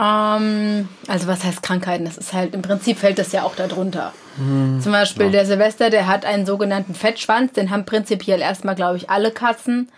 [0.00, 2.04] ähm, also was heißt Krankheiten?
[2.04, 4.12] Das ist halt, im Prinzip fällt das ja auch darunter.
[4.36, 5.32] Hm, Zum Beispiel ja.
[5.32, 9.90] der Silvester, der hat einen sogenannten Fettschwanz, den haben prinzipiell erstmal, glaube ich, alle Katzen.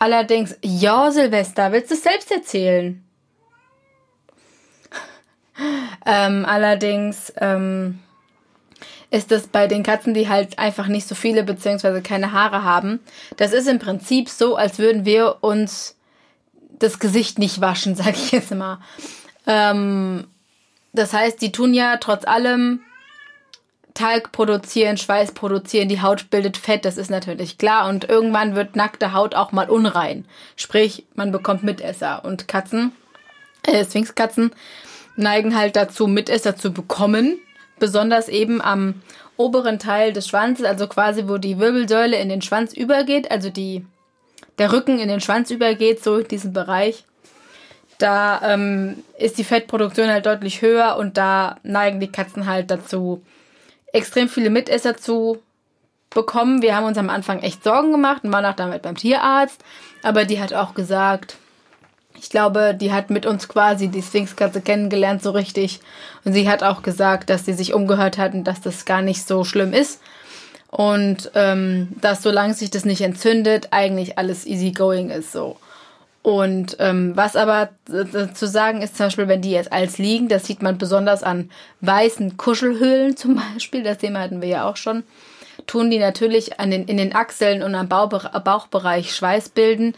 [0.00, 3.04] Allerdings, ja, Silvester, willst du es selbst erzählen?
[6.06, 8.00] ähm, allerdings ähm,
[9.10, 12.00] ist es bei den Katzen, die halt einfach nicht so viele bzw.
[12.00, 12.98] keine Haare haben,
[13.36, 15.96] das ist im Prinzip so, als würden wir uns
[16.80, 18.80] das Gesicht nicht waschen, sag ich jetzt mal.
[19.46, 20.26] Ähm,
[20.92, 22.80] das heißt, die tun ja trotz allem
[23.94, 27.88] Talg produzieren, Schweiß produzieren, die Haut bildet Fett, das ist natürlich klar.
[27.88, 30.24] Und irgendwann wird nackte Haut auch mal unrein.
[30.56, 32.24] Sprich, man bekommt Mitesser.
[32.24, 32.92] Und Katzen,
[33.62, 34.52] äh, Sphinxkatzen,
[35.16, 37.38] neigen halt dazu, Mitesser zu bekommen.
[37.78, 39.02] Besonders eben am
[39.36, 43.84] oberen Teil des Schwanzes, also quasi wo die Wirbelsäule in den Schwanz übergeht, also die,
[44.58, 47.04] der Rücken in den Schwanz übergeht, so in diesem Bereich.
[47.98, 53.22] Da ähm, ist die Fettproduktion halt deutlich höher und da neigen die Katzen halt dazu,
[53.92, 55.38] extrem viele Mitesser zu
[56.10, 56.62] bekommen.
[56.62, 59.62] Wir haben uns am Anfang echt Sorgen gemacht und waren auch damit beim Tierarzt.
[60.02, 61.36] Aber die hat auch gesagt,
[62.18, 65.80] ich glaube, die hat mit uns quasi die Sphinxkatze kennengelernt so richtig.
[66.24, 69.26] Und sie hat auch gesagt, dass sie sich umgehört hat und dass das gar nicht
[69.26, 70.00] so schlimm ist.
[70.70, 75.56] Und ähm, dass solange sich das nicht entzündet, eigentlich alles easy going ist so.
[76.24, 77.68] Und ähm, was aber
[78.32, 81.50] zu sagen ist, zum Beispiel, wenn die jetzt als liegen, das sieht man besonders an
[81.82, 85.04] weißen Kuschelhöhlen zum Beispiel, das Thema hatten wir ja auch schon,
[85.66, 89.94] tun die natürlich an den, in den Achseln und am Bauchbereich Schweiß bilden.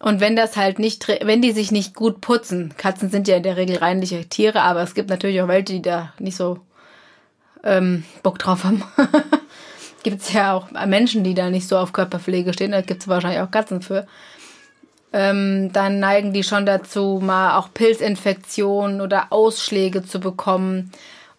[0.00, 3.42] Und wenn das halt nicht, wenn die sich nicht gut putzen, Katzen sind ja in
[3.42, 6.58] der Regel reinliche Tiere, aber es gibt natürlich auch welche, die da nicht so
[7.64, 8.84] ähm, Bock drauf haben.
[10.02, 13.08] gibt es ja auch Menschen, die da nicht so auf Körperpflege stehen, da gibt es
[13.08, 14.06] wahrscheinlich auch Katzen für
[15.12, 20.92] ähm, dann neigen die schon dazu, mal auch Pilzinfektionen oder Ausschläge zu bekommen.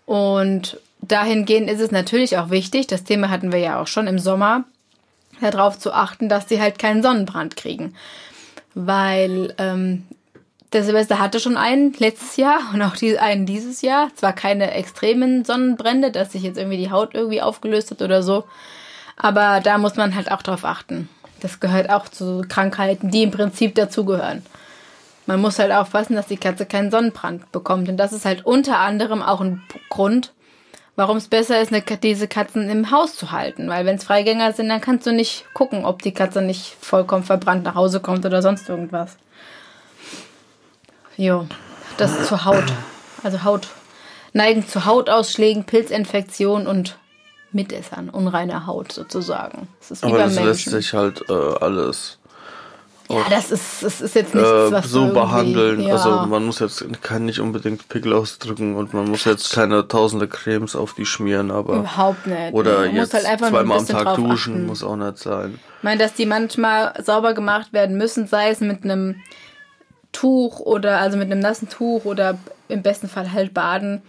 [0.05, 4.19] Und dahingehend ist es natürlich auch wichtig, das Thema hatten wir ja auch schon im
[4.19, 4.65] Sommer,
[5.39, 7.95] darauf zu achten, dass sie halt keinen Sonnenbrand kriegen.
[8.73, 10.03] Weil ähm,
[10.73, 14.09] der Silvester hatte schon einen letztes Jahr und auch die, einen dieses Jahr.
[14.15, 18.43] Zwar keine extremen Sonnenbrände, dass sich jetzt irgendwie die Haut irgendwie aufgelöst hat oder so.
[19.17, 21.09] Aber da muss man halt auch drauf achten.
[21.41, 24.43] Das gehört auch zu Krankheiten, die im Prinzip dazugehören.
[25.25, 27.89] Man muss halt aufpassen, dass die Katze keinen Sonnenbrand bekommt.
[27.89, 30.33] Und das ist halt unter anderem auch ein Grund,
[30.95, 33.69] warum es besser ist, eine, diese Katzen im Haus zu halten.
[33.69, 37.23] Weil wenn es Freigänger sind, dann kannst du nicht gucken, ob die Katze nicht vollkommen
[37.23, 39.17] verbrannt nach Hause kommt oder sonst irgendwas.
[41.17, 41.47] Jo,
[41.97, 42.65] das zur Haut.
[43.23, 43.67] Also Haut.
[44.33, 46.97] Neigen zu Hautausschlägen, Pilzinfektionen und
[47.51, 49.67] Mitessern, unreiner Haut sozusagen.
[49.79, 50.47] Das ist wie Aber beim das Menschen.
[50.47, 52.17] lässt sich halt äh, alles.
[53.09, 55.81] Ja, das ist, das ist jetzt nichts, äh, was so behandeln.
[55.81, 55.95] Ja.
[55.95, 60.29] Also man muss jetzt kann nicht unbedingt Pickel ausdrücken und man muss jetzt keine tausende
[60.29, 62.53] Cremes auf die schmieren, aber überhaupt nicht.
[62.53, 64.65] Oder man jetzt halt zweimal am Tag duschen achten.
[64.65, 65.59] muss auch nicht sein.
[65.79, 69.15] Ich meine, dass die manchmal sauber gemacht werden müssen, sei es mit einem
[70.13, 72.37] Tuch oder also mit einem nassen Tuch oder
[72.69, 74.01] im besten Fall halt baden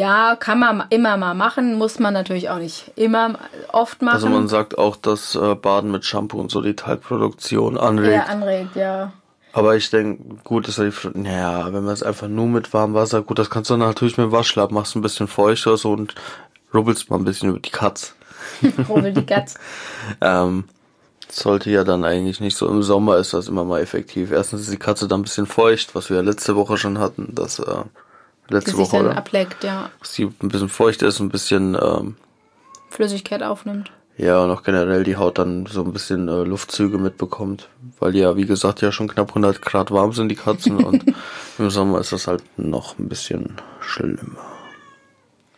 [0.00, 3.38] ja, kann man immer mal machen, muss man natürlich auch nicht immer
[3.70, 4.14] oft machen.
[4.14, 8.14] Also man sagt auch, dass äh, Baden mit Shampoo und so die Talgproduktion anregt.
[8.14, 9.12] Ja, anregt, ja.
[9.52, 12.94] Aber ich denke, gut ist ja die, naja, wenn man es einfach nur mit warmem
[12.94, 16.14] Wasser, gut, das kannst du natürlich mit dem Waschlapp, machst ein bisschen feuchter so und
[16.72, 18.14] rubbelst mal ein bisschen über die Katz.
[18.88, 19.56] Rubbel die Katz.
[20.22, 20.64] ähm,
[21.28, 24.32] sollte ja dann eigentlich nicht so im Sommer ist das immer mal effektiv.
[24.32, 27.34] Erstens ist die Katze dann ein bisschen feucht, was wir ja letzte Woche schon hatten,
[27.34, 27.84] dass äh,
[28.50, 29.16] letzte Woche, dann oder?
[29.16, 29.90] ableckt, ja.
[30.00, 32.16] Dass die ein bisschen feucht ist, ein bisschen ähm,
[32.90, 33.90] Flüssigkeit aufnimmt.
[34.16, 37.68] Ja, und auch generell die Haut dann so ein bisschen äh, Luftzüge mitbekommt,
[38.00, 41.04] weil ja, wie gesagt, ja schon knapp 100 Grad warm sind, die Katzen, und
[41.58, 44.49] im Sommer ist das halt noch ein bisschen schlimmer.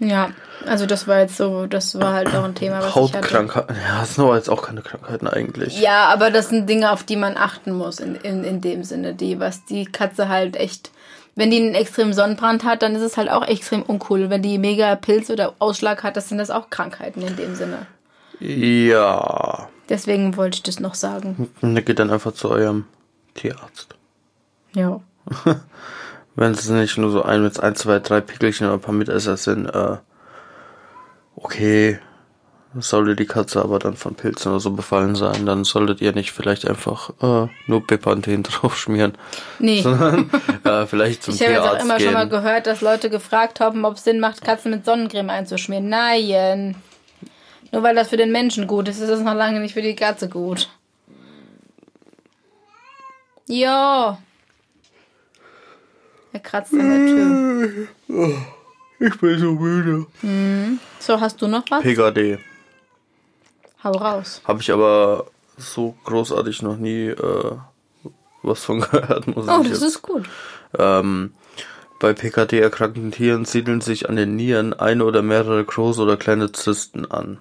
[0.02, 0.30] Ja,
[0.66, 4.16] also das war jetzt so, das war halt auch ein Thema, was Hautkrankheiten, ja, das
[4.16, 5.80] sind aber jetzt auch keine Krankheiten eigentlich.
[5.80, 9.14] Ja, aber das sind Dinge, auf die man achten muss in, in, in dem Sinne,
[9.14, 10.90] die, was die Katze halt echt
[11.34, 14.28] wenn die einen extremen Sonnenbrand hat, dann ist es halt auch extrem uncool.
[14.28, 17.86] Wenn die mega Pilz oder Ausschlag hat, das sind das auch Krankheiten in dem Sinne.
[18.38, 19.68] Ja.
[19.88, 21.48] Deswegen wollte ich das noch sagen.
[21.62, 22.84] Und geht dann einfach zu eurem
[23.34, 23.94] Tierarzt.
[24.74, 25.00] Ja.
[26.34, 29.36] wenn es nicht nur so ein mit ein, zwei, drei Pickelchen oder ein paar Mitesser
[29.36, 29.96] sind, äh,
[31.36, 31.98] okay,
[32.78, 36.32] sollte die Katze aber dann von Pilzen oder so befallen sein, dann solltet ihr nicht
[36.32, 39.12] vielleicht einfach äh, nur Bepanthen drauf schmieren.
[39.58, 39.82] Nee.
[39.82, 40.30] Sondern
[40.64, 42.06] äh, vielleicht zum ich Tierarzt Ich habe jetzt auch immer gehen.
[42.06, 45.88] schon mal gehört, dass Leute gefragt haben, ob es Sinn macht, Katzen mit Sonnencreme einzuschmieren.
[45.88, 46.76] Nein.
[47.72, 49.96] Nur weil das für den Menschen gut ist, ist es noch lange nicht für die
[49.96, 50.68] Katze gut.
[53.46, 54.18] Ja.
[56.32, 58.36] Er kratzt an der Tür.
[59.00, 60.06] Ich bin so müde.
[60.22, 60.78] Mhm.
[60.98, 61.82] So, hast du noch was?
[61.82, 62.38] PKD.
[63.82, 64.40] Hau raus.
[64.44, 67.56] Habe ich aber so großartig noch nie äh,
[68.42, 69.26] was von gehört.
[69.26, 69.82] Muss oh, das jetzt.
[69.82, 70.28] ist gut.
[70.78, 71.34] Ähm,
[71.98, 76.52] bei PKD erkrankten Tieren siedeln sich an den Nieren eine oder mehrere große oder kleine
[76.52, 77.38] Zysten an.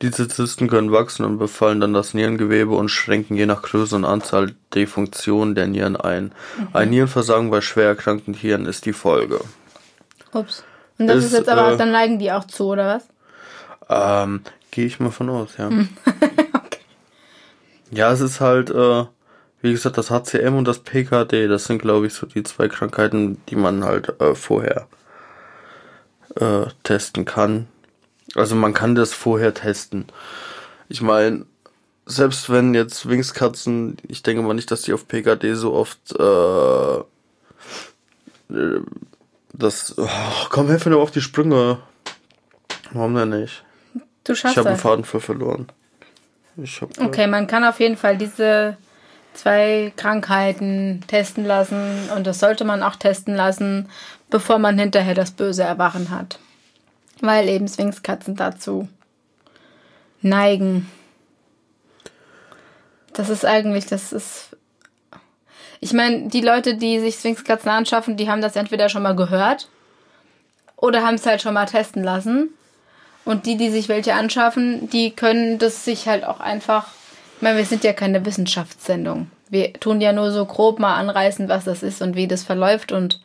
[0.00, 4.04] Diese Zysten können wachsen und befallen dann das Nierengewebe und schränken je nach Größe und
[4.04, 6.32] Anzahl die Funktion der Nieren ein.
[6.56, 6.68] Mhm.
[6.72, 9.40] Ein Nierenversagen bei schwer erkrankten Tieren ist die Folge.
[10.32, 10.62] Ups.
[10.98, 13.08] Und das ist, ist jetzt aber, äh, dann neigen die auch zu, oder was?
[13.88, 15.68] Ähm, Gehe ich mal von aus, ja.
[15.68, 15.88] Hm.
[16.54, 16.80] okay.
[17.90, 19.04] Ja, es ist halt, äh,
[19.62, 23.40] wie gesagt, das HCM und das PKD, das sind, glaube ich, so die zwei Krankheiten,
[23.48, 24.86] die man halt äh, vorher
[26.36, 27.66] äh, testen kann.
[28.34, 30.06] Also man kann das vorher testen.
[30.88, 31.46] Ich meine,
[32.06, 36.98] selbst wenn jetzt Wingskatzen, ich denke mal nicht, dass die auf PKD so oft äh,
[38.54, 38.80] äh
[39.52, 39.94] das.
[39.98, 40.08] Oh,
[40.50, 41.78] komm, helf mir auf die Sprünge.
[42.92, 43.64] Warum denn nicht?
[44.24, 45.68] Du schaffst Ich habe einen Faden für verloren.
[46.56, 48.76] Ich hab, okay, man kann auf jeden Fall diese
[49.34, 53.88] zwei Krankheiten testen lassen und das sollte man auch testen lassen,
[54.30, 56.38] bevor man hinterher das böse Erwachen hat.
[57.20, 58.88] Weil eben Sphinxkatzen dazu
[60.22, 60.90] neigen.
[63.12, 64.56] Das ist eigentlich, das ist.
[65.80, 69.68] Ich meine, die Leute, die sich Sphinxkatzen anschaffen, die haben das entweder schon mal gehört
[70.76, 72.50] oder haben es halt schon mal testen lassen.
[73.24, 76.88] Und die, die sich welche anschaffen, die können das sich halt auch einfach.
[77.36, 79.30] Ich meine, wir sind ja keine Wissenschaftssendung.
[79.50, 82.90] Wir tun ja nur so grob mal anreißen, was das ist und wie das verläuft
[82.90, 83.20] und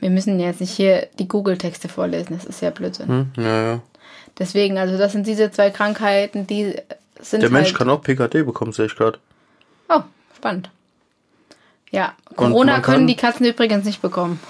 [0.00, 3.08] wir müssen jetzt nicht hier die Google-Texte vorlesen, das ist ja Blödsinn.
[3.08, 3.32] Hm?
[3.36, 3.80] Ja, ja.
[4.38, 6.74] Deswegen, also das sind diese zwei Krankheiten, die
[7.20, 7.42] sind.
[7.42, 9.18] Der Mensch halt kann auch PKD bekommen, sehe ich gerade.
[9.88, 10.02] Oh,
[10.36, 10.70] spannend.
[11.90, 14.40] Ja, Corona können die Katzen übrigens nicht bekommen.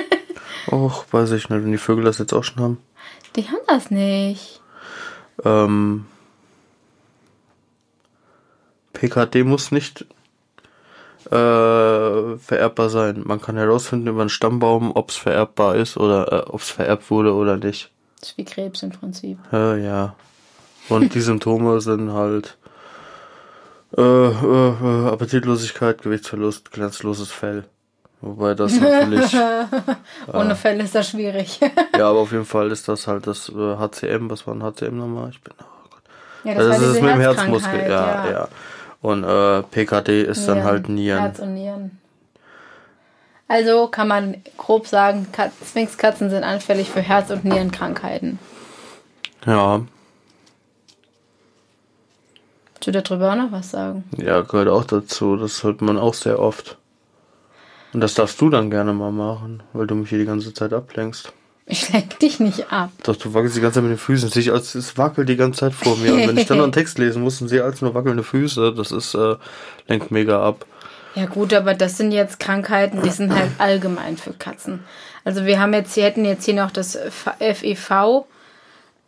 [0.70, 2.78] Och, weiß ich nicht, wenn die Vögel das jetzt auch schon haben.
[3.36, 4.60] Die haben das nicht.
[5.44, 6.06] Ähm,
[8.92, 10.06] PKD muss nicht
[11.30, 13.22] äh, vererbbar sein.
[13.24, 17.10] Man kann herausfinden über einen Stammbaum, ob es vererbbar ist oder äh, ob es vererbt
[17.10, 17.90] wurde oder nicht.
[18.20, 19.38] Das ist wie Krebs im Prinzip.
[19.52, 20.14] Äh, ja.
[20.88, 22.56] Und die Symptome sind halt
[23.96, 27.64] äh, äh, äh, Appetitlosigkeit, Gewichtsverlust, glanzloses Fell.
[28.20, 29.34] Wobei das natürlich,
[30.32, 31.58] Ohne Fälle ist das schwierig.
[31.98, 34.28] ja, aber auf jeden Fall ist das halt das äh, HCM.
[34.28, 35.30] Was war ein HCM nochmal?
[35.30, 36.02] Ich bin, oh Gott.
[36.44, 38.48] ja, Das, war ist es diese mit dem Herzmuskel, ja, ja.
[39.02, 40.68] Und äh, PKD ist dann Nieren.
[40.68, 41.20] halt Nieren.
[41.22, 41.98] Herz und Nieren.
[43.48, 48.38] Also kann man grob sagen, Kat- Sphinxkatzen sind anfällig für Herz- und Nierenkrankheiten.
[49.46, 49.80] Ja,
[52.74, 54.04] Willst du darüber auch noch was sagen?
[54.16, 55.36] ja, gehört auch dazu.
[55.36, 56.78] Das hört man auch sehr oft.
[57.92, 60.72] Und das darfst du dann gerne mal machen, weil du mich hier die ganze Zeit
[60.72, 61.32] ablenkst.
[61.70, 62.90] Ich lenk dich nicht ab.
[63.04, 64.28] Doch, du wackelst die ganze Zeit mit den Füßen.
[64.28, 66.14] Sich als es wackelt die ganze Zeit vor mir.
[66.14, 68.74] Und wenn ich dann noch einen Text lesen muss und sehe als nur wackelnde Füße,
[68.74, 69.36] das ist, äh,
[69.86, 70.66] lenkt mega ab.
[71.14, 74.80] Ja gut, aber das sind jetzt Krankheiten, die sind halt allgemein für Katzen.
[75.24, 76.98] Also wir haben jetzt, hier hätten jetzt hier noch das
[77.38, 78.24] FEV.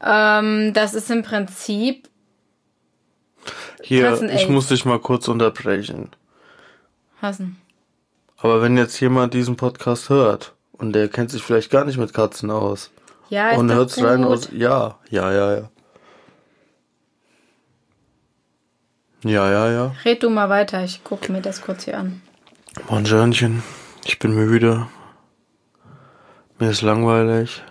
[0.04, 2.08] Ähm, das ist im Prinzip,
[3.82, 6.10] Hier, ich muss dich mal kurz unterbrechen.
[7.20, 7.56] hassen.
[8.36, 12.12] Aber wenn jetzt jemand diesen Podcast hört und der kennt sich vielleicht gar nicht mit
[12.12, 12.90] Katzen aus
[13.28, 15.70] Ja, ist und doch hört's rein aus, ja, ja, ja, ja.
[19.24, 19.94] Ja, ja, ja.
[20.04, 22.20] Red du mal weiter, ich gucke mir das kurz hier an.
[22.88, 23.62] Bonjournchen,
[24.04, 24.88] ich bin müde.
[26.58, 27.62] Mir ist langweilig.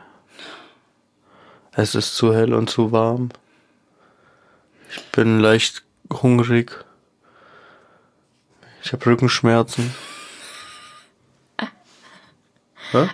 [1.73, 3.29] Es ist zu hell und zu warm.
[4.89, 6.85] Ich bin leicht hungrig.
[8.83, 9.93] Ich habe Rückenschmerzen.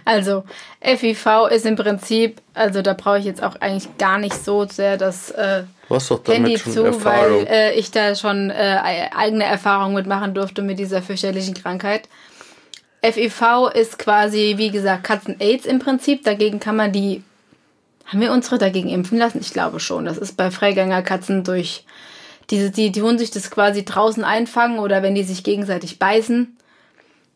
[0.05, 0.43] Also,
[0.81, 4.97] FIV ist im Prinzip, also da brauche ich jetzt auch eigentlich gar nicht so sehr
[4.97, 5.63] das äh,
[6.25, 7.03] Handy zu, Erfahrung.
[7.03, 12.09] weil äh, ich da schon äh, eigene Erfahrungen mitmachen durfte mit dieser fürchterlichen Krankheit.
[13.03, 16.23] FIV ist quasi, wie gesagt, Katzen-Aids im Prinzip.
[16.23, 17.23] Dagegen kann man die.
[18.05, 19.39] Haben wir unsere dagegen impfen lassen?
[19.41, 20.05] Ich glaube schon.
[20.05, 21.85] Das ist bei Freigängerkatzen durch.
[22.49, 26.56] Diese, die, die holen sich das quasi draußen einfangen oder wenn die sich gegenseitig beißen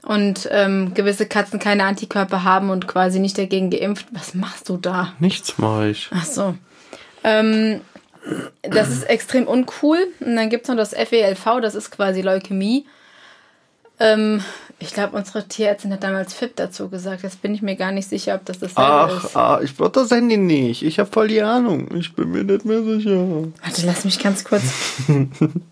[0.04, 4.08] und ähm, gewisse Katzen keine Antikörper haben und quasi nicht dagegen geimpft.
[4.12, 5.14] Was machst du da?
[5.20, 6.10] Nichts mache ich.
[6.12, 6.56] Ach so.
[7.24, 7.82] Ähm,
[8.64, 10.00] das ist extrem uncool.
[10.20, 12.86] Und dann gibt es noch das FELV, das ist quasi Leukämie.
[14.00, 14.44] Ähm,
[14.80, 17.22] ich glaube, unsere Tierärztin hat damals FIP dazu gesagt.
[17.22, 19.38] Jetzt bin ich mir gar nicht sicher, ob das dasselbe Ach, ist.
[19.38, 20.82] ah, ich brauche das Handy nicht.
[20.82, 21.88] Ich habe voll die Ahnung.
[21.96, 23.28] Ich bin mir nicht mehr sicher.
[23.64, 24.64] Warte, lass mich ganz kurz.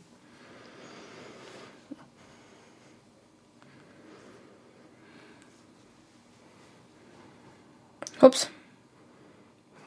[8.22, 8.50] Ups,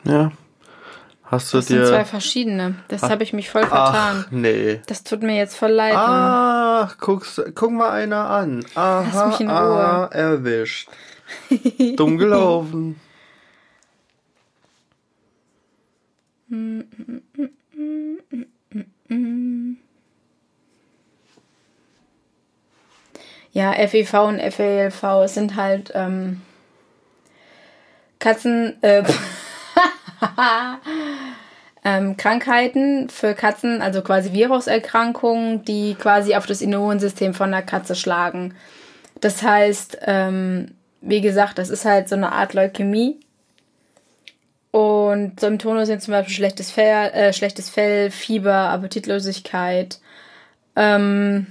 [0.04, 0.32] Ja.
[1.24, 2.04] Hast du das sind zwei dir.
[2.04, 2.74] verschiedene.
[2.88, 4.24] Das habe ich mich voll vertan.
[4.26, 4.82] Ach, nee.
[4.86, 5.94] Das tut mir jetzt voll leid.
[5.96, 8.64] Ach, guck's, guck mal einer an.
[8.74, 9.56] Aha, Lass mich in Ruhe.
[9.58, 10.88] aha, erwischt.
[11.96, 13.00] Dumm gelaufen.
[23.52, 26.40] Ja, FEV und FELV sind halt ähm,
[28.22, 29.02] Katzen, äh,
[31.84, 37.96] ähm, Krankheiten für Katzen, also quasi Viruserkrankungen, die quasi auf das Immunsystem von der Katze
[37.96, 38.54] schlagen.
[39.20, 40.70] Das heißt, ähm,
[41.00, 43.18] wie gesagt, das ist halt so eine Art Leukämie.
[44.70, 49.98] Und Symptome sind zum Beispiel schlechtes Fell, äh, schlechtes Fell Fieber, Appetitlosigkeit.
[50.76, 51.48] Ähm,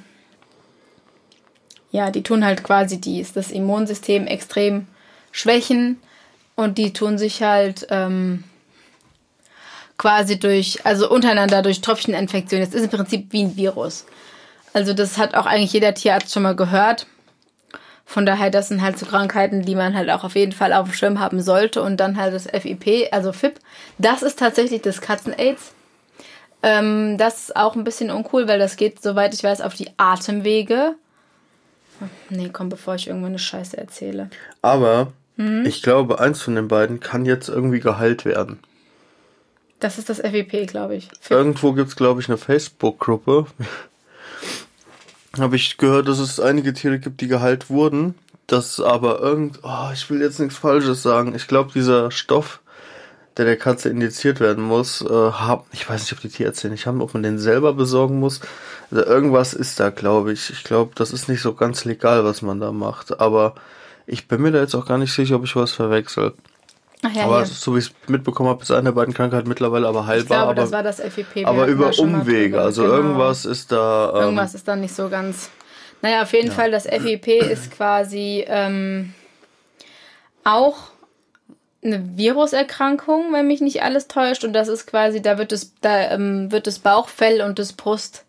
[1.92, 4.88] ja, die tun halt quasi dies, das Immunsystem extrem
[5.34, 6.00] schwächen
[6.62, 8.44] und die tun sich halt ähm,
[9.98, 12.62] quasi durch, also untereinander durch Tröpfcheninfektion.
[12.62, 14.06] Das ist im Prinzip wie ein Virus.
[14.74, 17.08] Also das hat auch eigentlich jeder Tierarzt schon mal gehört.
[18.06, 20.90] Von daher, das sind halt so Krankheiten, die man halt auch auf jeden Fall auf
[20.90, 21.82] dem Schirm haben sollte.
[21.82, 23.60] Und dann halt das FIP, also FIP.
[24.00, 25.74] Das ist tatsächlich das Katzen-Aids.
[26.64, 29.92] Ähm, das ist auch ein bisschen uncool, weil das geht, soweit ich weiß, auf die
[29.98, 30.96] Atemwege.
[32.30, 34.30] Nee, komm, bevor ich irgendwann eine Scheiße erzähle.
[34.62, 35.66] Aber mhm.
[35.66, 38.60] ich glaube, eins von den beiden kann jetzt irgendwie geheilt werden.
[39.80, 41.10] Das ist das FEP, glaube ich.
[41.30, 43.48] Irgendwo gibt es, glaube ich, eine Facebook-Gruppe.
[45.40, 48.16] Habe ich gehört, dass es einige Tiere gibt, die geheilt wurden.
[48.46, 49.60] Das aber irgend.
[49.64, 51.34] Oh, ich will jetzt nichts Falsches sagen.
[51.36, 52.60] Ich glaube, dieser Stoff,
[53.38, 56.86] der der Katze indiziert werden muss, äh, hab, ich weiß nicht, ob die Tierärzte nicht
[56.86, 58.42] haben, ob man den selber besorgen muss.
[58.92, 60.50] Also irgendwas ist da, glaube ich.
[60.50, 63.20] Ich glaube, das ist nicht so ganz legal, was man da macht.
[63.20, 63.56] Aber
[64.06, 66.34] ich bin mir da jetzt auch gar nicht sicher, ob ich was verwechsel.
[67.04, 67.46] Ach ja, aber ja.
[67.46, 70.22] so wie ich es mitbekommen habe, ist eine der beiden Krankheiten mittlerweile aber heilbar.
[70.22, 71.48] Ich glaube, aber, das war das FEP.
[71.48, 72.62] Aber über Umwege.
[72.62, 72.96] Also genau.
[72.96, 74.12] irgendwas ist da.
[74.16, 75.50] Ähm, irgendwas ist da nicht so ganz.
[76.02, 76.54] Naja, auf jeden ja.
[76.54, 79.14] Fall, das FEP ist quasi ähm,
[80.44, 80.92] auch
[81.84, 84.44] eine Viruserkrankung, wenn mich nicht alles täuscht.
[84.44, 88.26] Und das ist quasi, da wird das, da ähm, wird das Bauchfell und das Brust.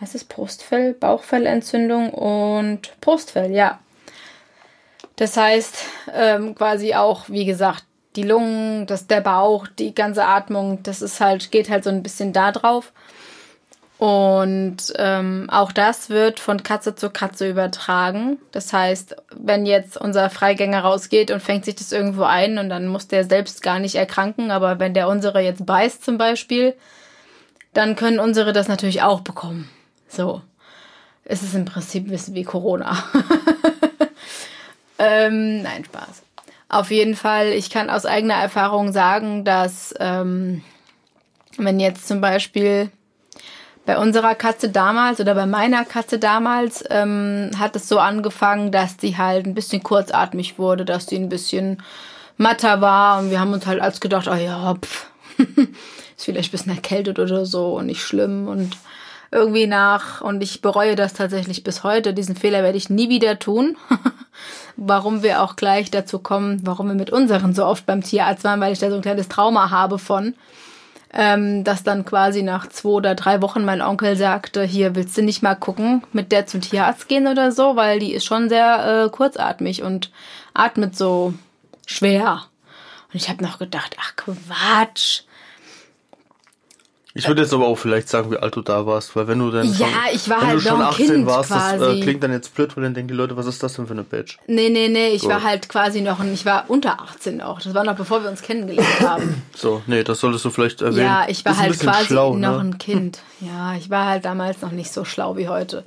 [0.00, 0.94] Heißt es Brustfell?
[0.94, 3.80] Bauchfellentzündung und Brustfell, ja.
[5.16, 5.76] Das heißt,
[6.14, 7.84] ähm, quasi auch, wie gesagt,
[8.16, 12.02] die Lungen, das, der Bauch, die ganze Atmung, das ist halt, geht halt so ein
[12.02, 12.92] bisschen da drauf.
[13.98, 18.38] Und ähm, auch das wird von Katze zu Katze übertragen.
[18.50, 22.88] Das heißt, wenn jetzt unser Freigänger rausgeht und fängt sich das irgendwo ein und dann
[22.88, 26.74] muss der selbst gar nicht erkranken, aber wenn der unsere jetzt beißt zum Beispiel,
[27.74, 29.70] dann können unsere das natürlich auch bekommen.
[30.08, 30.42] So.
[31.24, 33.04] Es ist im Prinzip ein bisschen wie Corona.
[35.02, 36.22] ähm, nein, Spaß.
[36.68, 40.62] Auf jeden Fall, ich kann aus eigener Erfahrung sagen, dass ähm,
[41.58, 42.90] wenn jetzt zum Beispiel
[43.84, 48.96] bei unserer Katze damals oder bei meiner Katze damals ähm, hat es so angefangen, dass
[48.96, 51.82] die halt ein bisschen kurzatmig wurde, dass die ein bisschen
[52.36, 55.10] matter war und wir haben uns halt als gedacht, oh ja, pff,
[56.16, 58.76] ist vielleicht ein bisschen erkältet oder so und nicht schlimm und
[59.32, 62.14] irgendwie nach und ich bereue das tatsächlich bis heute.
[62.14, 63.76] Diesen Fehler werde ich nie wieder tun.
[64.76, 68.60] warum wir auch gleich dazu kommen, warum wir mit unseren so oft beim Tierarzt waren,
[68.60, 70.34] weil ich da so ein kleines Trauma habe von
[71.12, 75.22] ähm, dass dann quasi nach zwei oder drei Wochen mein Onkel sagte, hier willst du
[75.22, 79.04] nicht mal gucken, mit der zum Tierarzt gehen oder so, weil die ist schon sehr
[79.04, 80.10] äh, kurzatmig und
[80.54, 81.34] atmet so
[81.86, 82.44] schwer.
[83.12, 85.22] Und ich habe noch gedacht, ach Quatsch.
[87.14, 89.50] Ich würde jetzt aber auch vielleicht sagen, wie alt du da warst, weil wenn du
[89.50, 91.78] dann ja, schon, ich war wenn halt du schon noch 18 kind warst, quasi.
[91.78, 93.86] das äh, klingt dann jetzt blöd, weil dann denken die Leute, was ist das denn
[93.86, 94.38] für eine Bitch?
[94.46, 95.28] Nee, nee, nee, ich so.
[95.28, 97.60] war halt quasi noch, ich war unter 18 auch.
[97.60, 99.42] Das war noch bevor wir uns kennengelernt haben.
[99.54, 101.04] so, nee, das solltest du vielleicht erwähnen.
[101.04, 102.70] Ja, ich war halt quasi schlau, noch ne?
[102.70, 103.18] ein Kind.
[103.40, 105.84] Ja, ich war halt damals noch nicht so schlau wie heute.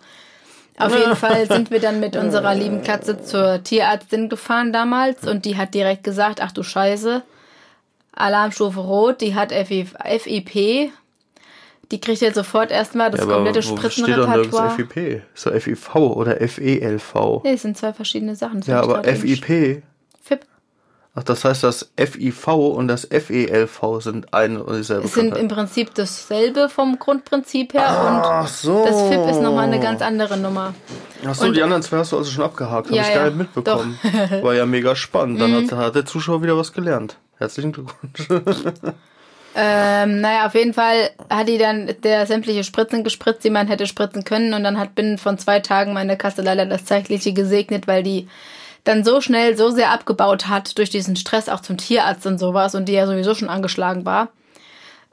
[0.78, 5.45] Auf jeden Fall sind wir dann mit unserer lieben Katze zur Tierärztin gefahren damals und
[5.45, 7.23] die hat direkt gesagt, ach du Scheiße,
[8.11, 10.91] Alarmstufe Rot, die hat FIP,
[11.91, 14.71] die kriegt jetzt sofort erstmal das ja, komplette Spritzenrepertoire.
[14.71, 15.21] Steht FIP?
[15.33, 17.41] So FIV oder FELV?
[17.43, 18.61] Nee, das sind zwei verschiedene Sachen.
[18.61, 19.83] ja, aber FIP.
[20.21, 20.45] FIP.
[21.17, 25.05] Ach, das heißt, das FIV und das FELV sind ein und dieselbe.
[25.05, 28.86] Es sind im Prinzip dasselbe vom Grundprinzip her Ach, und so.
[28.86, 30.73] das FIP ist nochmal eine ganz andere Nummer.
[31.25, 32.88] Ach so, und, die anderen zwei hast du also schon abgehakt.
[32.88, 33.97] Habe ja, ich gar nicht mitbekommen.
[34.41, 35.39] War ja mega spannend.
[35.39, 35.71] Dann mhm.
[35.71, 37.17] hat, hat der Zuschauer wieder was gelernt.
[37.38, 38.27] Herzlichen Glückwunsch.
[39.58, 43.88] Ähm, naja, auf jeden Fall hat die dann der sämtliche Spritzen gespritzt, die man hätte
[43.88, 44.53] spritzen können.
[44.53, 48.28] Und dann hat binnen von zwei Tagen meine Kasse leider das Zeitliche gesegnet, weil die
[48.84, 52.76] dann so schnell, so sehr abgebaut hat durch diesen Stress auch zum Tierarzt und sowas
[52.76, 54.28] und die ja sowieso schon angeschlagen war,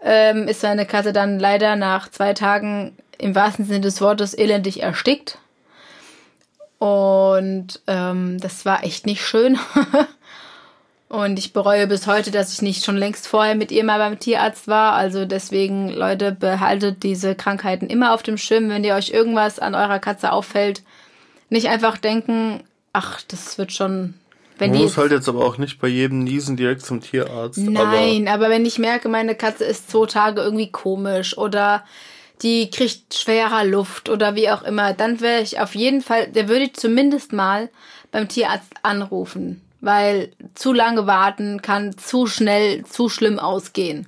[0.03, 4.83] ähm, ist meine Katze dann leider nach zwei Tagen im wahrsten Sinne des Wortes elendig
[4.83, 5.39] erstickt.
[6.79, 9.57] Und ähm, das war echt nicht schön.
[11.13, 14.19] Und ich bereue bis heute, dass ich nicht schon längst vorher mit ihr mal beim
[14.19, 14.95] Tierarzt war.
[14.95, 19.75] Also deswegen, Leute, behaltet diese Krankheiten immer auf dem Schirm, wenn ihr euch irgendwas an
[19.75, 20.83] eurer Katze auffällt.
[21.51, 22.63] Nicht einfach denken,
[22.95, 24.15] ach, das wird schon.
[24.57, 27.59] Wenn Man muss halt jetzt aber auch nicht bei jedem Niesen direkt zum Tierarzt.
[27.59, 31.85] Nein, aber, aber wenn ich merke, meine Katze ist zwei Tage irgendwie komisch oder
[32.41, 36.49] die kriegt schwerer Luft oder wie auch immer, dann wäre ich auf jeden Fall, der
[36.49, 37.69] würde ich zumindest mal
[38.11, 44.07] beim Tierarzt anrufen weil zu lange warten kann zu schnell, zu schlimm ausgehen.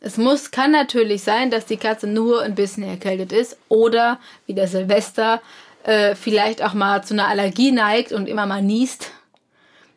[0.00, 4.54] Es muss, kann natürlich sein, dass die Katze nur ein bisschen erkältet ist oder, wie
[4.54, 5.42] der Silvester,
[5.82, 9.10] äh, vielleicht auch mal zu einer Allergie neigt und immer mal niest.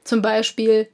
[0.03, 0.89] Zum Beispiel.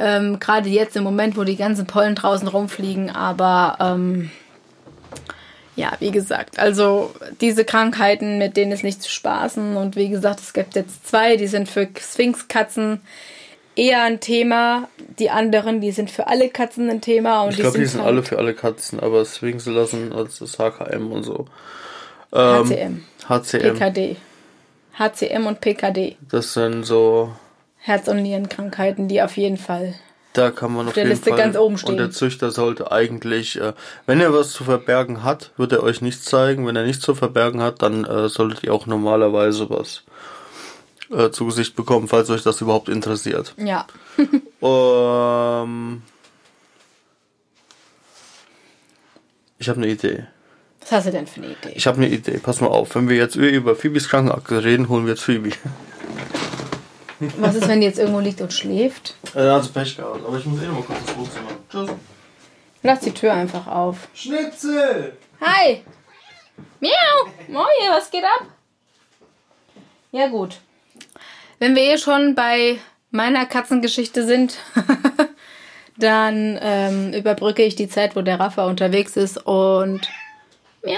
[0.00, 4.30] Ähm, Gerade jetzt im Moment, wo die ganzen Pollen draußen rumfliegen, aber ähm,
[5.78, 9.76] ja, wie gesagt, also diese Krankheiten, mit denen ist nicht zu spaßen.
[9.76, 13.00] Und wie gesagt, es gibt jetzt zwei, die sind für Sphinxkatzen
[13.76, 14.88] eher ein Thema.
[15.20, 17.44] die anderen, die sind für alle Katzen ein Thema.
[17.44, 20.58] Und ich glaube, die sind halt alle für alle Katzen, aber sie lassen als das
[20.58, 21.46] HKM und so.
[22.32, 23.04] Ähm, HCM.
[23.28, 23.78] HCM.
[23.78, 24.16] PKD.
[24.98, 26.16] HCM und PKD.
[26.28, 27.30] Das sind so
[27.76, 29.94] Herz- und Nierenkrankheiten, die auf jeden Fall
[30.38, 31.38] da kann man auf, der jeden Liste Fall.
[31.38, 31.90] ganz oben stehen.
[31.90, 33.72] Und der Züchter sollte eigentlich, äh,
[34.06, 36.66] wenn er was zu verbergen hat, wird er euch nichts zeigen.
[36.66, 40.04] Wenn er nichts zu verbergen hat, dann äh, solltet ihr auch normalerweise was
[41.10, 43.54] äh, zu Gesicht bekommen, falls euch das überhaupt interessiert.
[43.56, 43.86] Ja.
[44.62, 46.02] ähm,
[49.58, 50.26] ich habe eine Idee.
[50.80, 51.72] Was hast du denn für eine Idee?
[51.74, 52.38] Ich habe eine Idee.
[52.38, 55.50] Pass mal auf, wenn wir jetzt über Phoebes Krankenakte reden, holen wir jetzt Phoebe.
[57.38, 59.16] Was ist, wenn die jetzt irgendwo liegt und schläft?
[59.34, 61.50] Äh, da hat sie Pech gehabt, aber ich muss eh noch mal kurz ins Wohnzimmer.
[61.70, 61.90] Tschüss.
[62.82, 64.08] Lass die Tür einfach auf.
[64.14, 65.16] Schnitzel!
[65.40, 65.82] Hi!
[66.80, 67.32] Miau!
[67.48, 68.46] Moje, was geht ab?
[70.12, 70.58] Ja, gut.
[71.58, 72.78] Wenn wir eh schon bei
[73.10, 74.58] meiner Katzengeschichte sind,
[75.98, 80.08] dann ähm, überbrücke ich die Zeit, wo der Rafa unterwegs ist und
[80.84, 80.94] miau.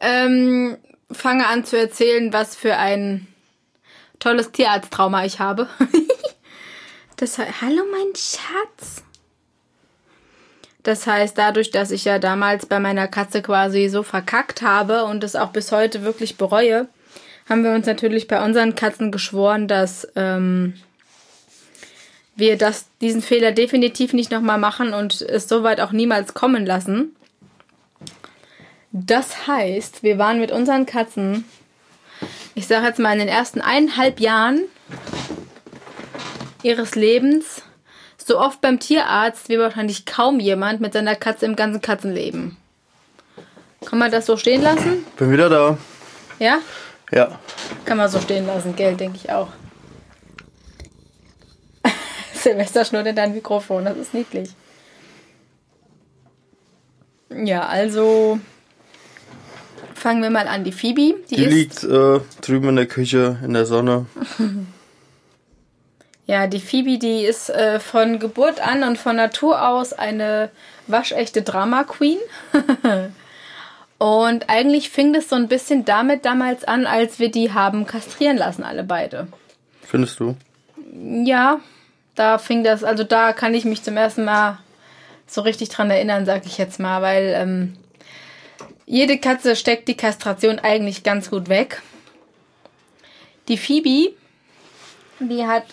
[0.00, 0.78] Ähm,
[1.12, 3.26] fange an zu erzählen, was für ein
[4.18, 5.68] tolles Tierarzttrauma ich habe.
[7.16, 9.02] das hallo mein Schatz.
[10.82, 15.24] Das heißt, dadurch, dass ich ja damals bei meiner Katze quasi so verkackt habe und
[15.24, 16.88] es auch bis heute wirklich bereue,
[17.48, 20.74] haben wir uns natürlich bei unseren Katzen geschworen, dass ähm,
[22.36, 27.16] wir das, diesen Fehler definitiv nicht nochmal machen und es soweit auch niemals kommen lassen.
[28.92, 31.44] Das heißt, wir waren mit unseren Katzen,
[32.56, 34.62] ich sage jetzt mal in den ersten eineinhalb Jahren
[36.62, 37.62] ihres Lebens,
[38.16, 42.56] so oft beim Tierarzt wie wahrscheinlich kaum jemand mit seiner Katze im ganzen Katzenleben.
[43.84, 45.04] Kann man das so stehen lassen?
[45.18, 45.76] Bin wieder da.
[46.38, 46.58] Ja?
[47.12, 47.38] Ja.
[47.84, 49.48] Kann man so stehen lassen, gell, denke ich auch.
[52.32, 54.48] Silvester schnurrt in dein Mikrofon, das ist niedlich.
[57.28, 58.40] Ja, also
[59.96, 60.64] fangen wir mal an.
[60.64, 64.06] Die Phoebe, die, Die liegt äh, drüben in der Küche in der Sonne.
[66.28, 70.50] Ja, die Phoebe, die ist äh, von Geburt an und von Natur aus eine
[70.88, 72.18] waschechte Drama Queen.
[73.98, 78.36] und eigentlich fing das so ein bisschen damit damals an, als wir die haben kastrieren
[78.36, 79.28] lassen, alle beide.
[79.82, 80.36] Findest du?
[81.24, 81.60] Ja,
[82.16, 84.58] da fing das, also da kann ich mich zum ersten Mal
[85.28, 87.76] so richtig dran erinnern, sag ich jetzt mal, weil ähm,
[88.86, 91.82] jede Katze steckt die Kastration eigentlich ganz gut weg.
[93.48, 94.14] Die Phoebe,
[95.20, 95.64] die hat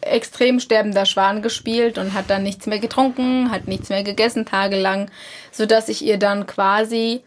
[0.00, 5.10] extrem sterbender Schwan gespielt und hat dann nichts mehr getrunken, hat nichts mehr gegessen tagelang,
[5.52, 7.22] so dass ich ihr dann quasi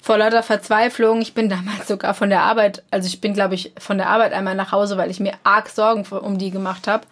[0.00, 3.72] vor lauter Verzweiflung, ich bin damals sogar von der Arbeit, also ich bin glaube ich
[3.78, 7.06] von der Arbeit einmal nach Hause, weil ich mir arg Sorgen um die gemacht habe.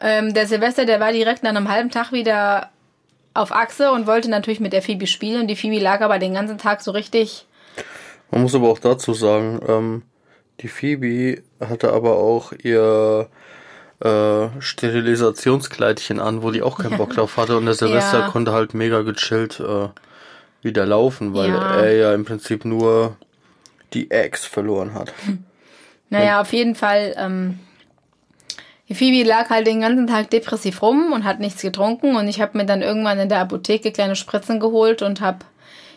[0.00, 2.70] Ähm, der Silvester, der war direkt nach einem halben Tag wieder
[3.38, 5.42] auf Achse und wollte natürlich mit der Phoebe spielen.
[5.42, 7.46] Und die Phoebe lag aber den ganzen Tag so richtig.
[8.30, 10.02] Man muss aber auch dazu sagen, ähm,
[10.60, 13.28] die Phoebe hatte aber auch ihr
[14.04, 17.56] äh, Sterilisationskleidchen an, wo die auch keinen Bock drauf hatte.
[17.56, 18.28] Und der Silvester Ja.
[18.30, 19.88] konnte halt mega gechillt äh,
[20.62, 21.58] wieder laufen, weil Ja.
[21.58, 23.16] er ja im Prinzip nur
[23.94, 25.12] die Ex verloren hat.
[26.10, 27.14] Naja, auf jeden Fall.
[27.16, 27.58] Ähm,
[28.88, 32.16] die Phoebe lag halt den ganzen Tag depressiv rum und hat nichts getrunken.
[32.16, 35.40] Und ich habe mir dann irgendwann in der Apotheke kleine Spritzen geholt und habe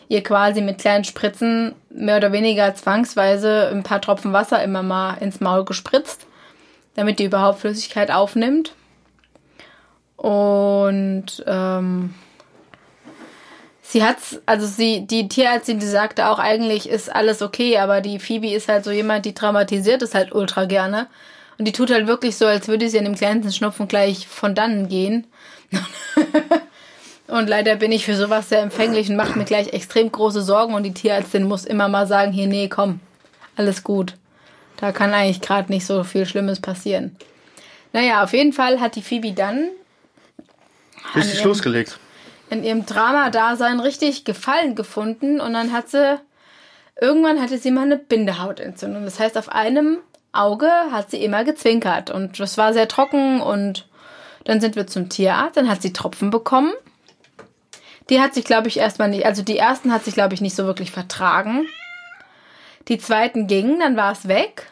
[0.09, 5.13] ihr quasi mit kleinen Spritzen mehr oder weniger zwangsweise ein paar Tropfen Wasser immer mal
[5.21, 6.27] ins Maul gespritzt,
[6.95, 8.73] damit die überhaupt Flüssigkeit aufnimmt.
[10.17, 12.13] Und ähm,
[13.81, 18.19] sie hat's, also sie, die Tierärztin, die sagte auch, eigentlich ist alles okay, aber die
[18.19, 21.07] Phoebe ist halt so jemand, die traumatisiert es halt ultra gerne.
[21.61, 24.55] Und die tut halt wirklich so, als würde sie in dem kleinsten Schnupfen gleich von
[24.55, 25.27] dannen gehen.
[27.27, 30.73] und leider bin ich für sowas sehr empfänglich und macht mir gleich extrem große Sorgen.
[30.73, 32.99] Und die Tierärztin muss immer mal sagen, hier, nee, komm,
[33.57, 34.15] alles gut.
[34.77, 37.15] Da kann eigentlich gerade nicht so viel Schlimmes passieren.
[37.93, 39.69] Naja, auf jeden Fall hat die Phoebe dann
[41.15, 41.99] Richtig ihrem- losgelegt.
[42.49, 46.19] in ihrem Drama-Dasein richtig Gefallen gefunden und dann hat sie,
[46.99, 49.05] irgendwann hatte sie mal eine Bindehautentzündung.
[49.05, 49.99] Das heißt, auf einem
[50.33, 53.87] Auge hat sie immer gezwinkert und das war sehr trocken und
[54.45, 56.71] dann sind wir zum Tierarzt, dann hat sie Tropfen bekommen.
[58.09, 60.55] Die hat sich, glaube ich, erstmal nicht, also die ersten hat sich, glaube ich, nicht
[60.55, 61.67] so wirklich vertragen.
[62.87, 64.67] Die zweiten gingen, dann war es weg.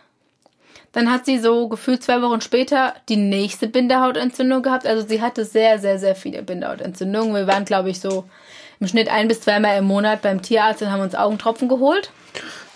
[0.92, 4.88] Dann hat sie so gefühlt zwei Wochen später die nächste Bindehautentzündung gehabt.
[4.88, 7.36] Also sie hatte sehr, sehr, sehr viele Bindehautentzündungen.
[7.36, 8.26] Wir waren, glaube ich, so
[8.80, 12.12] im Schnitt ein bis zweimal im Monat beim Tierarzt und haben uns Augentropfen geholt.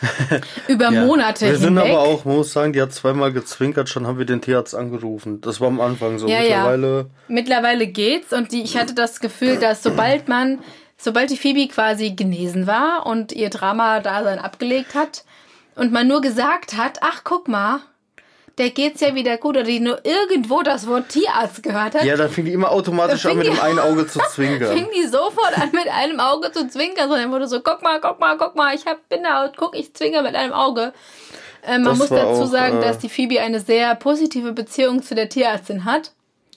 [0.67, 1.05] Über Ja.
[1.05, 1.91] Monate Wir sind hinweg.
[1.93, 5.41] aber auch, muss sagen, die hat zweimal gezwinkert, schon haben wir den Tierarzt angerufen.
[5.41, 6.27] Das war am Anfang so.
[6.27, 6.57] Ja, ja.
[6.67, 10.59] Mittlerweile, Mittlerweile geht's und die, ich hatte das Gefühl, dass sobald man,
[10.97, 15.23] sobald die Phoebe quasi genesen war und ihr Drama-Dasein abgelegt hat
[15.75, 17.79] und man nur gesagt hat, ach guck mal,
[18.57, 22.15] der geht's ja wieder gut oder die nur irgendwo das Wort Tierarzt gehört hat, ja,
[22.15, 24.77] dann fing die immer automatisch an, mit dem einen Auge zu zwinkern.
[24.77, 28.19] fing die sofort an mit einem Auge zu zwinkern, sondern wurde so, guck mal, guck
[28.19, 30.93] mal, guck mal, ich hab, bin da und guck, ich zwinker mit einem Auge.
[31.63, 35.01] Äh, man Das muss dazu auch, sagen, äh, dass die Phoebe eine sehr positive Beziehung
[35.01, 36.11] zu der Tierärztin hat.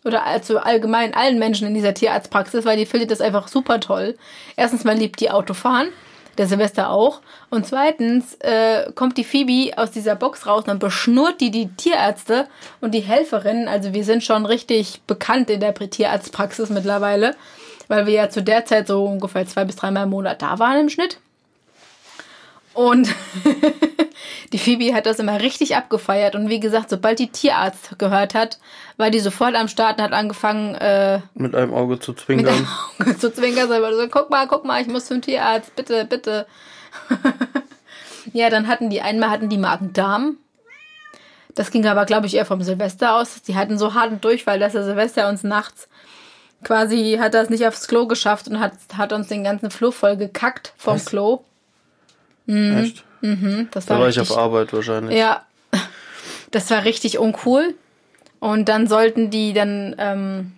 [0.05, 4.17] Oder zu allgemein allen Menschen in dieser Tierarztpraxis, weil die findet das einfach super toll.
[4.55, 5.89] Erstens mal liebt die Autofahren,
[6.39, 7.21] der Silvester auch.
[7.51, 11.69] Und zweitens äh, kommt die Phoebe aus dieser Box raus und dann beschnurrt die die
[11.69, 12.49] Tierärzte
[12.81, 13.69] und die Helferinnen.
[13.69, 17.35] Also wir sind schon richtig bekannt in der Tierarztpraxis mittlerweile,
[17.89, 20.81] weil wir ja zu der Zeit so ungefähr zwei bis dreimal im Monat da waren
[20.81, 21.19] im Schnitt.
[22.77, 23.09] Und
[24.53, 26.35] die Phoebe hat das immer richtig abgefeiert.
[26.35, 28.59] Und wie gesagt, sobald die Tierarzt gehört hat,
[28.99, 32.55] war die sofort am Start und hat angefangen, äh, Mit einem Auge zu mit zwinkern.
[32.55, 32.69] einem
[33.01, 33.69] Auge zu zwinkern.
[33.71, 36.47] So, guck mal, guck mal, ich muss zum Tierarzt, bitte, bitte.
[38.35, 40.37] ja, dann hatten die, einmal hatten die Magen-Darm.
[41.55, 43.41] Das ging aber, glaube ich, eher vom Silvester aus.
[43.41, 45.89] Die hatten so harten Durchfall, dass der Silvester uns nachts
[46.65, 50.17] quasi hat das nicht aufs Klo geschafft und hat, hat uns den ganzen Flur voll
[50.17, 51.05] gekackt vom Was?
[51.07, 51.45] Klo.
[52.47, 53.05] Echt?
[53.73, 55.19] Das Da war war ich richtig, auf Arbeit wahrscheinlich.
[55.19, 55.43] ja,
[56.51, 57.75] das war richtig uncool.
[58.39, 60.53] Und dann sollten die dann, ähm,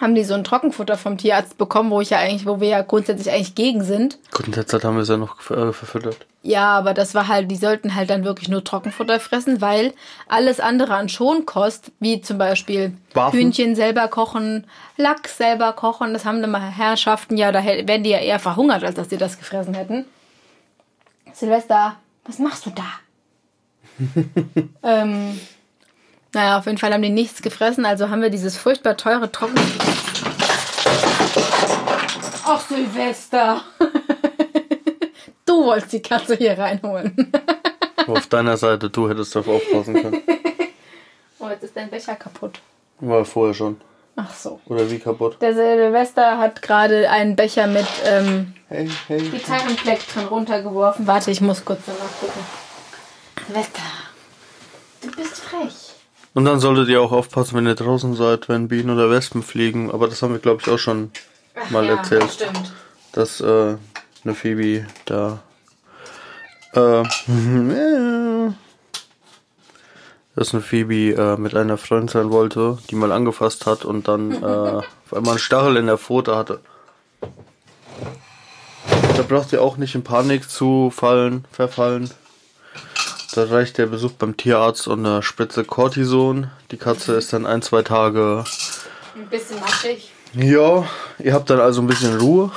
[0.00, 2.82] haben die so ein Trockenfutter vom Tierarzt bekommen, wo ich ja eigentlich, wo wir ja
[2.82, 4.18] grundsätzlich eigentlich gegen sind.
[4.32, 6.18] Gut, in der Zeit haben wir es ja noch äh, verfüttert.
[6.42, 9.92] Ja, aber das war halt, die sollten halt dann wirklich nur Trockenfutter fressen, weil
[10.28, 13.38] alles andere an Schonkost, wie zum Beispiel Waffen?
[13.38, 14.64] Hühnchen selber kochen,
[14.96, 18.84] Lachs selber kochen, das haben dann mal Herrschaften, ja, da wären die ja eher verhungert,
[18.84, 20.04] als dass die das gefressen hätten.
[21.32, 22.84] Silvester, was machst du da?
[24.82, 25.40] ähm,
[26.32, 29.58] naja, auf jeden Fall haben die nichts gefressen, also haben wir dieses furchtbar teure Trocken...
[32.44, 33.62] Ach, Silvester!
[35.44, 37.32] du wolltest die Katze hier reinholen.
[38.06, 40.22] Auf deiner Seite, du hättest darauf aufpassen können.
[41.38, 42.60] oh, jetzt ist dein Becher kaputt.
[43.00, 43.78] War vorher schon.
[44.20, 44.58] Ach so.
[44.66, 45.36] Oder wie kaputt?
[45.40, 49.20] Der Silvester hat gerade einen Becher mit ähm, Hey, hey.
[49.20, 51.06] Gitarrenplektren runtergeworfen.
[51.06, 52.42] Warte, ich muss kurz danach gucken.
[53.46, 53.80] Silvester,
[55.02, 55.94] du bist frech.
[56.34, 59.92] Und dann solltet ihr auch aufpassen, wenn ihr draußen seid, wenn Bienen oder Wespen fliegen.
[59.92, 61.12] Aber das haben wir, glaube ich, auch schon
[61.70, 62.30] mal ja, erzählt.
[62.32, 62.72] Stimmt.
[63.12, 63.76] Dass äh,
[64.24, 65.38] eine Phoebe da.
[66.74, 67.04] Äh,
[70.38, 74.30] dass eine Phoebe äh, mit einer Freundin sein wollte, die mal angefasst hat und dann
[74.42, 76.60] äh, auf einmal einen Stachel in der Pfote hatte.
[79.16, 82.10] Da braucht ihr auch nicht in Panik zu fallen, verfallen.
[83.34, 86.48] Da reicht der Besuch beim Tierarzt und eine Spritze Cortison.
[86.70, 88.44] Die Katze ist dann ein, zwei Tage.
[89.16, 90.12] Ein bisschen matschig.
[90.34, 92.52] Ja, ihr habt dann also ein bisschen Ruhe.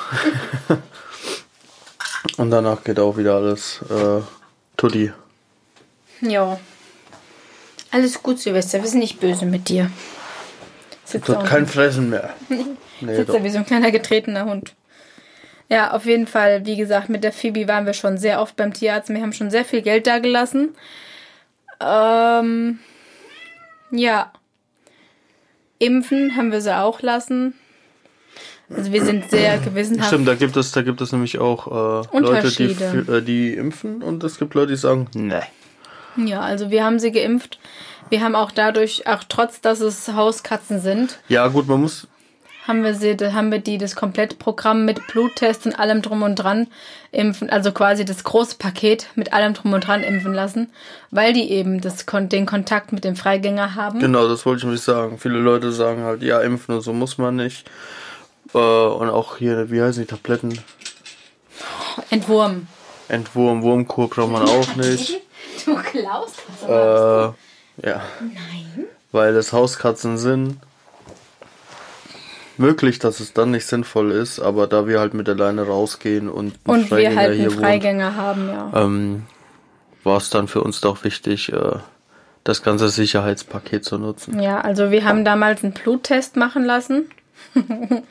[2.37, 4.21] und danach geht auch wieder alles äh,
[4.77, 5.11] tutti.
[6.21, 6.59] Ja.
[7.91, 8.81] Alles gut, Silvester.
[8.81, 9.91] Wir sind nicht böse mit dir.
[11.03, 11.45] Sitzt unten.
[11.45, 12.33] kein Fressen mehr.
[13.03, 13.37] Nee, Sitzt doch.
[13.37, 14.75] da wie so ein kleiner getretener Hund.
[15.69, 18.73] Ja, auf jeden Fall, wie gesagt, mit der Phoebe waren wir schon sehr oft beim
[18.73, 19.09] Tierarzt.
[19.09, 20.75] Wir haben schon sehr viel Geld da gelassen.
[21.79, 22.77] Ähm,
[23.89, 24.31] ja.
[25.79, 27.55] Impfen haben wir sie auch lassen.
[28.69, 30.09] Also wir sind sehr gewissenhaft.
[30.09, 34.03] Stimmt, da gibt es, da gibt es nämlich auch äh, Leute, die, äh, die impfen
[34.03, 35.41] und es gibt Leute, die sagen, ne.
[36.17, 37.59] Ja, also wir haben sie geimpft.
[38.09, 42.07] Wir haben auch dadurch, auch trotz, dass es Hauskatzen sind, Ja, gut, man muss.
[42.67, 46.67] haben wir sie, haben wir die das Komplettprogramm mit Bluttest und allem drum und dran
[47.13, 50.69] impfen, also quasi das große Paket mit allem drum und dran impfen lassen,
[51.09, 53.99] weil die eben das, den Kontakt mit dem Freigänger haben.
[53.99, 55.17] Genau, das wollte ich nämlich sagen.
[55.17, 57.65] Viele Leute sagen halt, ja, impfen und so muss man nicht.
[58.53, 60.59] Äh, und auch hier, wie heißen die Tabletten?
[62.09, 62.67] Entwurm.
[63.07, 65.19] Entwurm, Wurmkur braucht man auch nicht.
[65.65, 68.01] Du klaust das Äh, ja.
[68.19, 68.85] Nein.
[69.11, 70.57] Weil es Hauskatzen sind.
[72.57, 76.29] Möglich, dass es dann nicht sinnvoll ist, aber da wir halt mit der Leine rausgehen
[76.29, 78.65] und Und wir halt einen Freigänger haben, ja.
[78.65, 79.23] wohnt, ähm,
[80.03, 81.77] war es dann für uns doch wichtig, äh,
[82.43, 84.39] das ganze Sicherheitspaket zu nutzen.
[84.39, 87.09] Ja, also wir haben damals einen Bluttest machen lassen.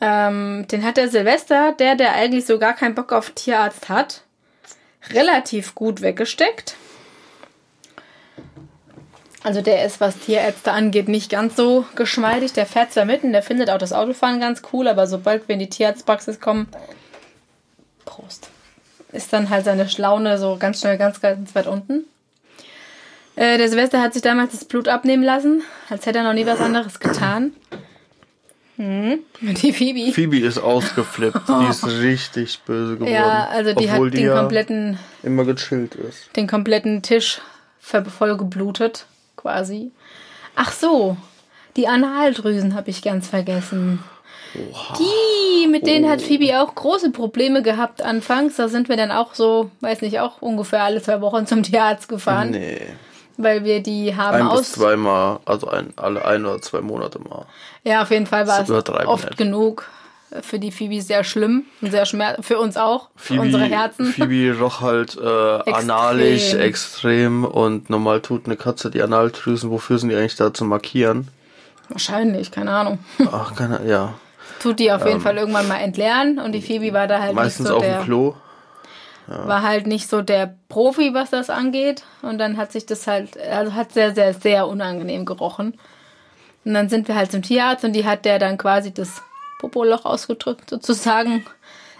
[0.00, 4.22] ähm, den hat der Silvester, der, der eigentlich so gar keinen Bock auf Tierarzt hat,
[5.12, 6.76] relativ gut weggesteckt.
[9.42, 12.52] Also der ist, was Tierärzte angeht, nicht ganz so geschmeidig.
[12.52, 15.60] Der fährt zwar mitten, der findet auch das Autofahren ganz cool, aber sobald wir in
[15.60, 16.66] die Tierarztpraxis kommen,
[18.04, 18.48] Prost.
[19.12, 22.06] ist dann halt seine Schlaune so ganz schnell ganz, ganz weit unten.
[23.36, 26.46] Äh, der Silvester hat sich damals das Blut abnehmen lassen, als hätte er noch nie
[26.46, 27.52] was anderes getan.
[28.76, 29.20] Hm.
[29.40, 30.12] Die Phoebe.
[30.12, 31.40] Phoebe ist ausgeflippt.
[31.48, 33.12] Die ist richtig böse geworden.
[33.12, 36.34] Ja, also die hat die den ja kompletten, immer gechillt ist.
[36.36, 37.40] den kompletten Tisch
[37.80, 39.06] voll geblutet,
[39.36, 39.92] quasi.
[40.56, 41.16] Ach so,
[41.76, 44.00] die Analdrüsen habe ich ganz vergessen.
[44.98, 48.56] Die, mit denen hat Phoebe auch große Probleme gehabt anfangs.
[48.56, 52.08] Da sind wir dann auch so, weiß nicht, auch ungefähr alle zwei Wochen zum Tierarzt
[52.08, 52.80] gefahren, Nee.
[53.36, 54.72] Weil wir die haben Ein bis aus.
[54.72, 57.46] zweimal, also ein, alle ein oder zwei Monate mal.
[57.84, 59.38] Ja, auf jeden Fall war es oft nicht.
[59.38, 59.86] genug.
[60.42, 64.06] Für die Phoebe sehr schlimm und sehr schmerz für uns auch, für unsere Herzen.
[64.06, 65.22] Phoebe roch halt äh,
[65.72, 69.70] analisch extrem und normal tut eine Katze die Analdrüsen.
[69.70, 71.28] Wofür sind die eigentlich da zu markieren?
[71.88, 72.98] Wahrscheinlich, keine Ahnung.
[73.30, 74.14] Ach, keine, ja.
[74.58, 77.36] Tut die auf jeden Fall irgendwann mal entleeren und die Phoebe war da halt Ähm.
[77.36, 78.34] Meistens nicht so auf der, dem Klo.
[79.26, 82.04] War halt nicht so der Profi, was das angeht.
[82.22, 85.78] Und dann hat sich das halt, also hat sehr, sehr, sehr unangenehm gerochen.
[86.64, 89.22] Und dann sind wir halt zum Tierarzt und die hat der dann quasi das
[89.58, 91.44] Popoloch ausgedrückt, sozusagen.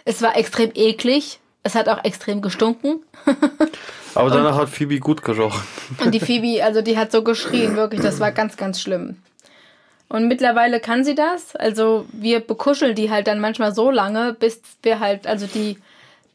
[0.05, 1.41] Es war extrem eklig.
[1.63, 3.01] Es hat auch extrem gestunken.
[4.15, 5.63] Aber danach hat Phoebe gut gerochen.
[5.99, 9.17] Und die Phoebe, also die hat so geschrien, wirklich, das war ganz, ganz schlimm.
[10.09, 11.57] Und mittlerweile kann sie das.
[11.57, 15.79] Also wir bekuscheln die halt dann manchmal so lange, bis wir halt, also die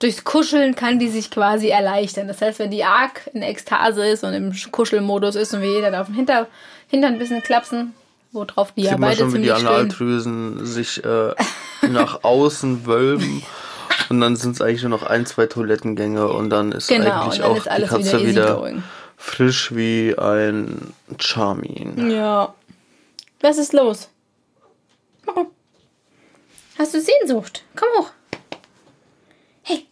[0.01, 2.27] durchs Kuscheln kann die sich quasi erleichtern.
[2.27, 5.99] Das heißt, wenn die arg in Ekstase ist und im Kuschelmodus ist und wir jeder
[6.01, 6.47] auf den Hinter,
[6.87, 7.93] Hintern ein bisschen klapsen,
[8.31, 9.67] worauf die ja Sieht man beide schon, wie die ziemlich stehen.
[9.67, 11.33] Analdrüsen sich äh,
[11.89, 13.43] nach außen wölben.
[14.09, 17.39] Und dann sind es eigentlich nur noch ein, zwei Toilettengänge und dann ist Genau, eigentlich
[17.39, 18.83] dann auch ist die alles Katze wieder wieder,
[19.15, 22.11] frisch wie ein Charmin.
[22.11, 22.53] Ja.
[23.39, 24.09] Was ist los?
[26.77, 27.63] Hast du Sehnsucht?
[27.75, 28.09] Komm hoch.
[29.61, 29.85] Hey.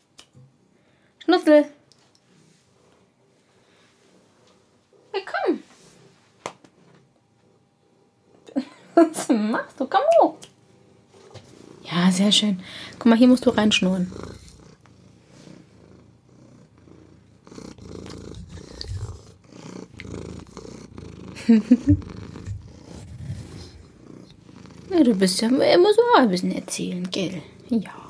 [1.29, 1.65] Schnutzel.
[5.11, 5.59] Hey, komm.
[8.95, 9.85] Was machst du?
[9.85, 10.37] Komm hoch.
[11.83, 12.63] Ja, sehr schön.
[12.97, 14.11] Guck mal, hier musst du reinschnurren.
[24.91, 27.43] Ja, du bist ja immer so ein bisschen erzählen, gell?
[27.69, 28.08] Ja.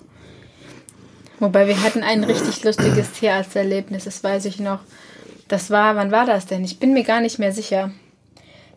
[1.39, 4.79] Wobei wir hatten ein richtig lustiges Tierarzterlebnis, das weiß ich noch.
[5.47, 6.63] Das war, wann war das denn?
[6.63, 7.91] Ich bin mir gar nicht mehr sicher.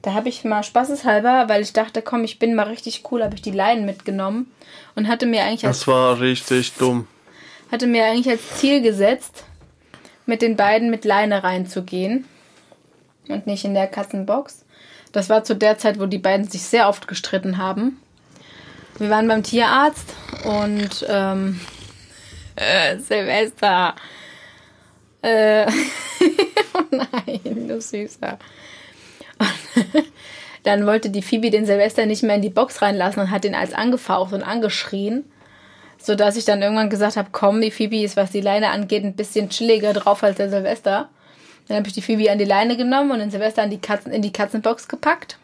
[0.00, 3.34] Da habe ich mal spaßeshalber, weil ich dachte, komm, ich bin mal richtig cool, habe
[3.34, 4.50] ich die Leinen mitgenommen
[4.94, 7.06] und hatte mir eigentlich als Das war richtig dumm.
[7.70, 9.44] hatte mir eigentlich als Ziel gesetzt,
[10.26, 12.24] mit den beiden mit Leine reinzugehen
[13.28, 14.64] und nicht in der Katzenbox.
[15.12, 18.00] Das war zu der Zeit, wo die beiden sich sehr oft gestritten haben.
[18.98, 21.60] Wir waren beim Tierarzt und ähm,
[22.56, 23.94] äh, Silvester.
[25.22, 25.66] Äh,
[26.74, 28.38] oh nein, du Süßer.
[30.62, 33.54] Dann wollte die Phoebe den Silvester nicht mehr in die Box reinlassen und hat ihn
[33.54, 35.24] als angefaucht und angeschrien
[36.02, 39.04] so dass ich dann irgendwann gesagt habe, komm, die Phoebe ist, was die Leine angeht,
[39.04, 41.08] ein bisschen chilliger drauf als der Silvester.
[41.68, 44.22] Dann habe ich die Phoebe an die Leine genommen und den Silvester die Katzen, in
[44.22, 45.38] die Katzenbox gepackt.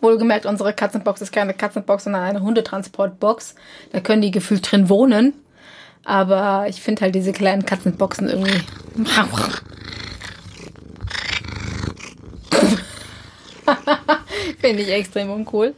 [0.00, 3.54] Wohlgemerkt, unsere Katzenbox ist keine Katzenbox, sondern eine Hundetransportbox.
[3.92, 5.32] Da können die gefühlt drin wohnen.
[6.04, 8.60] Aber ich finde halt diese kleinen Katzenboxen irgendwie.
[14.60, 15.74] finde ich extrem uncool.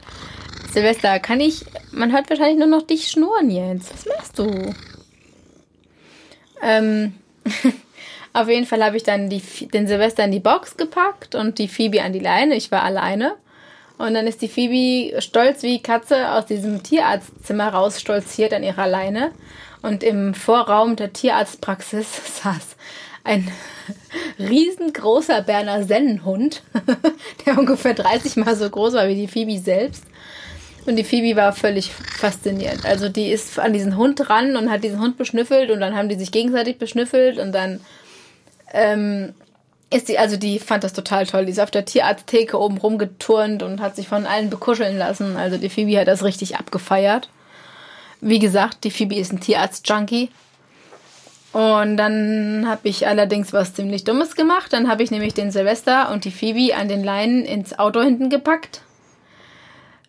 [0.72, 1.64] Silvester, kann ich.
[1.93, 3.93] Man hört wahrscheinlich nur noch dich schnurren jetzt.
[3.93, 4.75] Was machst du?
[6.62, 7.14] Ähm,
[8.33, 11.68] auf jeden Fall habe ich dann die, den Silvester in die Box gepackt und die
[11.68, 12.55] Phoebe an die Leine.
[12.55, 13.37] Ich war alleine.
[13.99, 19.31] Und dann ist die Phoebe stolz wie Katze aus diesem Tierarztzimmer rausstolziert an ihrer Leine.
[19.85, 22.07] Und im Vorraum der Tierarztpraxis
[22.43, 22.76] saß
[23.22, 23.51] ein
[24.39, 26.62] riesengroßer Berner Sennenhund,
[27.47, 30.05] der ungefähr 30 mal so groß war wie die Phoebe selbst.
[30.87, 32.87] Und die Phoebe war völlig fasziniert.
[32.87, 36.09] Also die ist an diesen Hund ran und hat diesen Hund beschnüffelt und dann haben
[36.09, 37.80] die sich gegenseitig beschnüffelt und dann
[38.72, 39.35] ähm,
[39.91, 41.45] ist die, also die fand das total toll.
[41.45, 45.37] Die ist auf der Tierarzttheke oben rumgeturnt und hat sich von allen bekuscheln lassen.
[45.37, 47.28] Also die Phoebe hat das richtig abgefeiert.
[48.21, 50.31] Wie gesagt, die Phoebe ist ein Tierarzt-Junkie.
[51.53, 54.73] Und dann habe ich allerdings was ziemlich Dummes gemacht.
[54.73, 58.29] Dann habe ich nämlich den Silvester und die Phoebe an den Leinen ins Auto hinten
[58.29, 58.83] gepackt.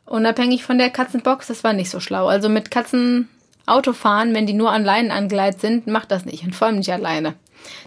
[0.06, 2.28] Unabhängig von der Katzenbox, das war nicht so schlau.
[2.28, 3.30] Also mit Katzen
[3.68, 6.44] Autofahren, wenn die nur an Leinen angeleitet sind, macht das nicht.
[6.44, 7.34] Und vor allem nicht alleine.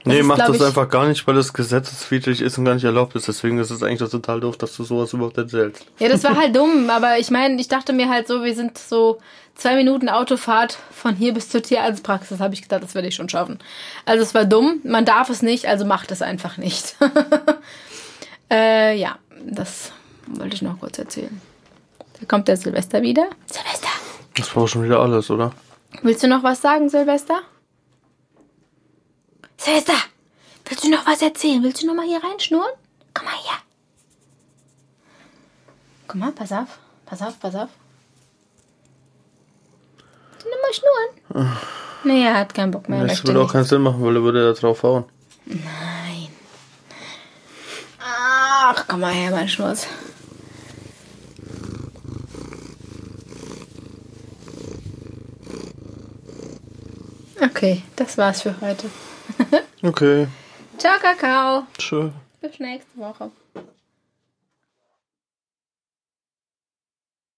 [0.04, 2.74] Nee, ist, mach glaub das ich- einfach gar nicht, weil das gesetzeswidrig ist und gar
[2.74, 3.28] nicht erlaubt ist.
[3.28, 5.84] Deswegen ist es eigentlich total doof, dass du sowas überhaupt erzählst.
[5.98, 8.78] Ja, das war halt dumm, aber ich meine, ich dachte mir halt so, wir sind
[8.78, 9.18] so
[9.54, 13.28] zwei Minuten Autofahrt von hier bis zur Tierarztpraxis, habe ich gedacht, das werde ich schon
[13.28, 13.58] schaffen.
[14.04, 16.96] Also es war dumm, man darf es nicht, also macht es einfach nicht.
[18.50, 19.92] äh, ja, das
[20.26, 21.40] wollte ich noch kurz erzählen.
[22.20, 23.28] Da kommt der Silvester wieder.
[23.46, 23.88] Silvester!
[24.36, 25.52] Das war schon wieder alles, oder?
[26.02, 27.40] Willst du noch was sagen, Silvester?
[29.58, 29.94] Silvester!
[30.64, 31.62] Willst du noch was erzählen?
[31.62, 32.72] Willst du noch mal hier reinschnurren?
[33.14, 33.58] Komm mal her.
[36.06, 36.78] Komm mal, pass auf.
[37.06, 37.68] Pass auf, pass auf.
[40.30, 41.58] Willst du noch mal schnurren?
[42.04, 43.00] Nee, er hat keinen Bock mehr.
[43.00, 45.04] er Das würde auch keinen Sinn machen, weil er würde da drauf hauen.
[45.46, 46.28] Nein.
[48.00, 49.86] Ach, komm mal her, mein Schnurz.
[57.40, 58.90] Okay, das war's für heute.
[59.82, 60.26] Okay,
[60.78, 61.66] Ciao, Kakao.
[61.78, 62.10] tschö.
[62.40, 63.30] Bis nächste Woche.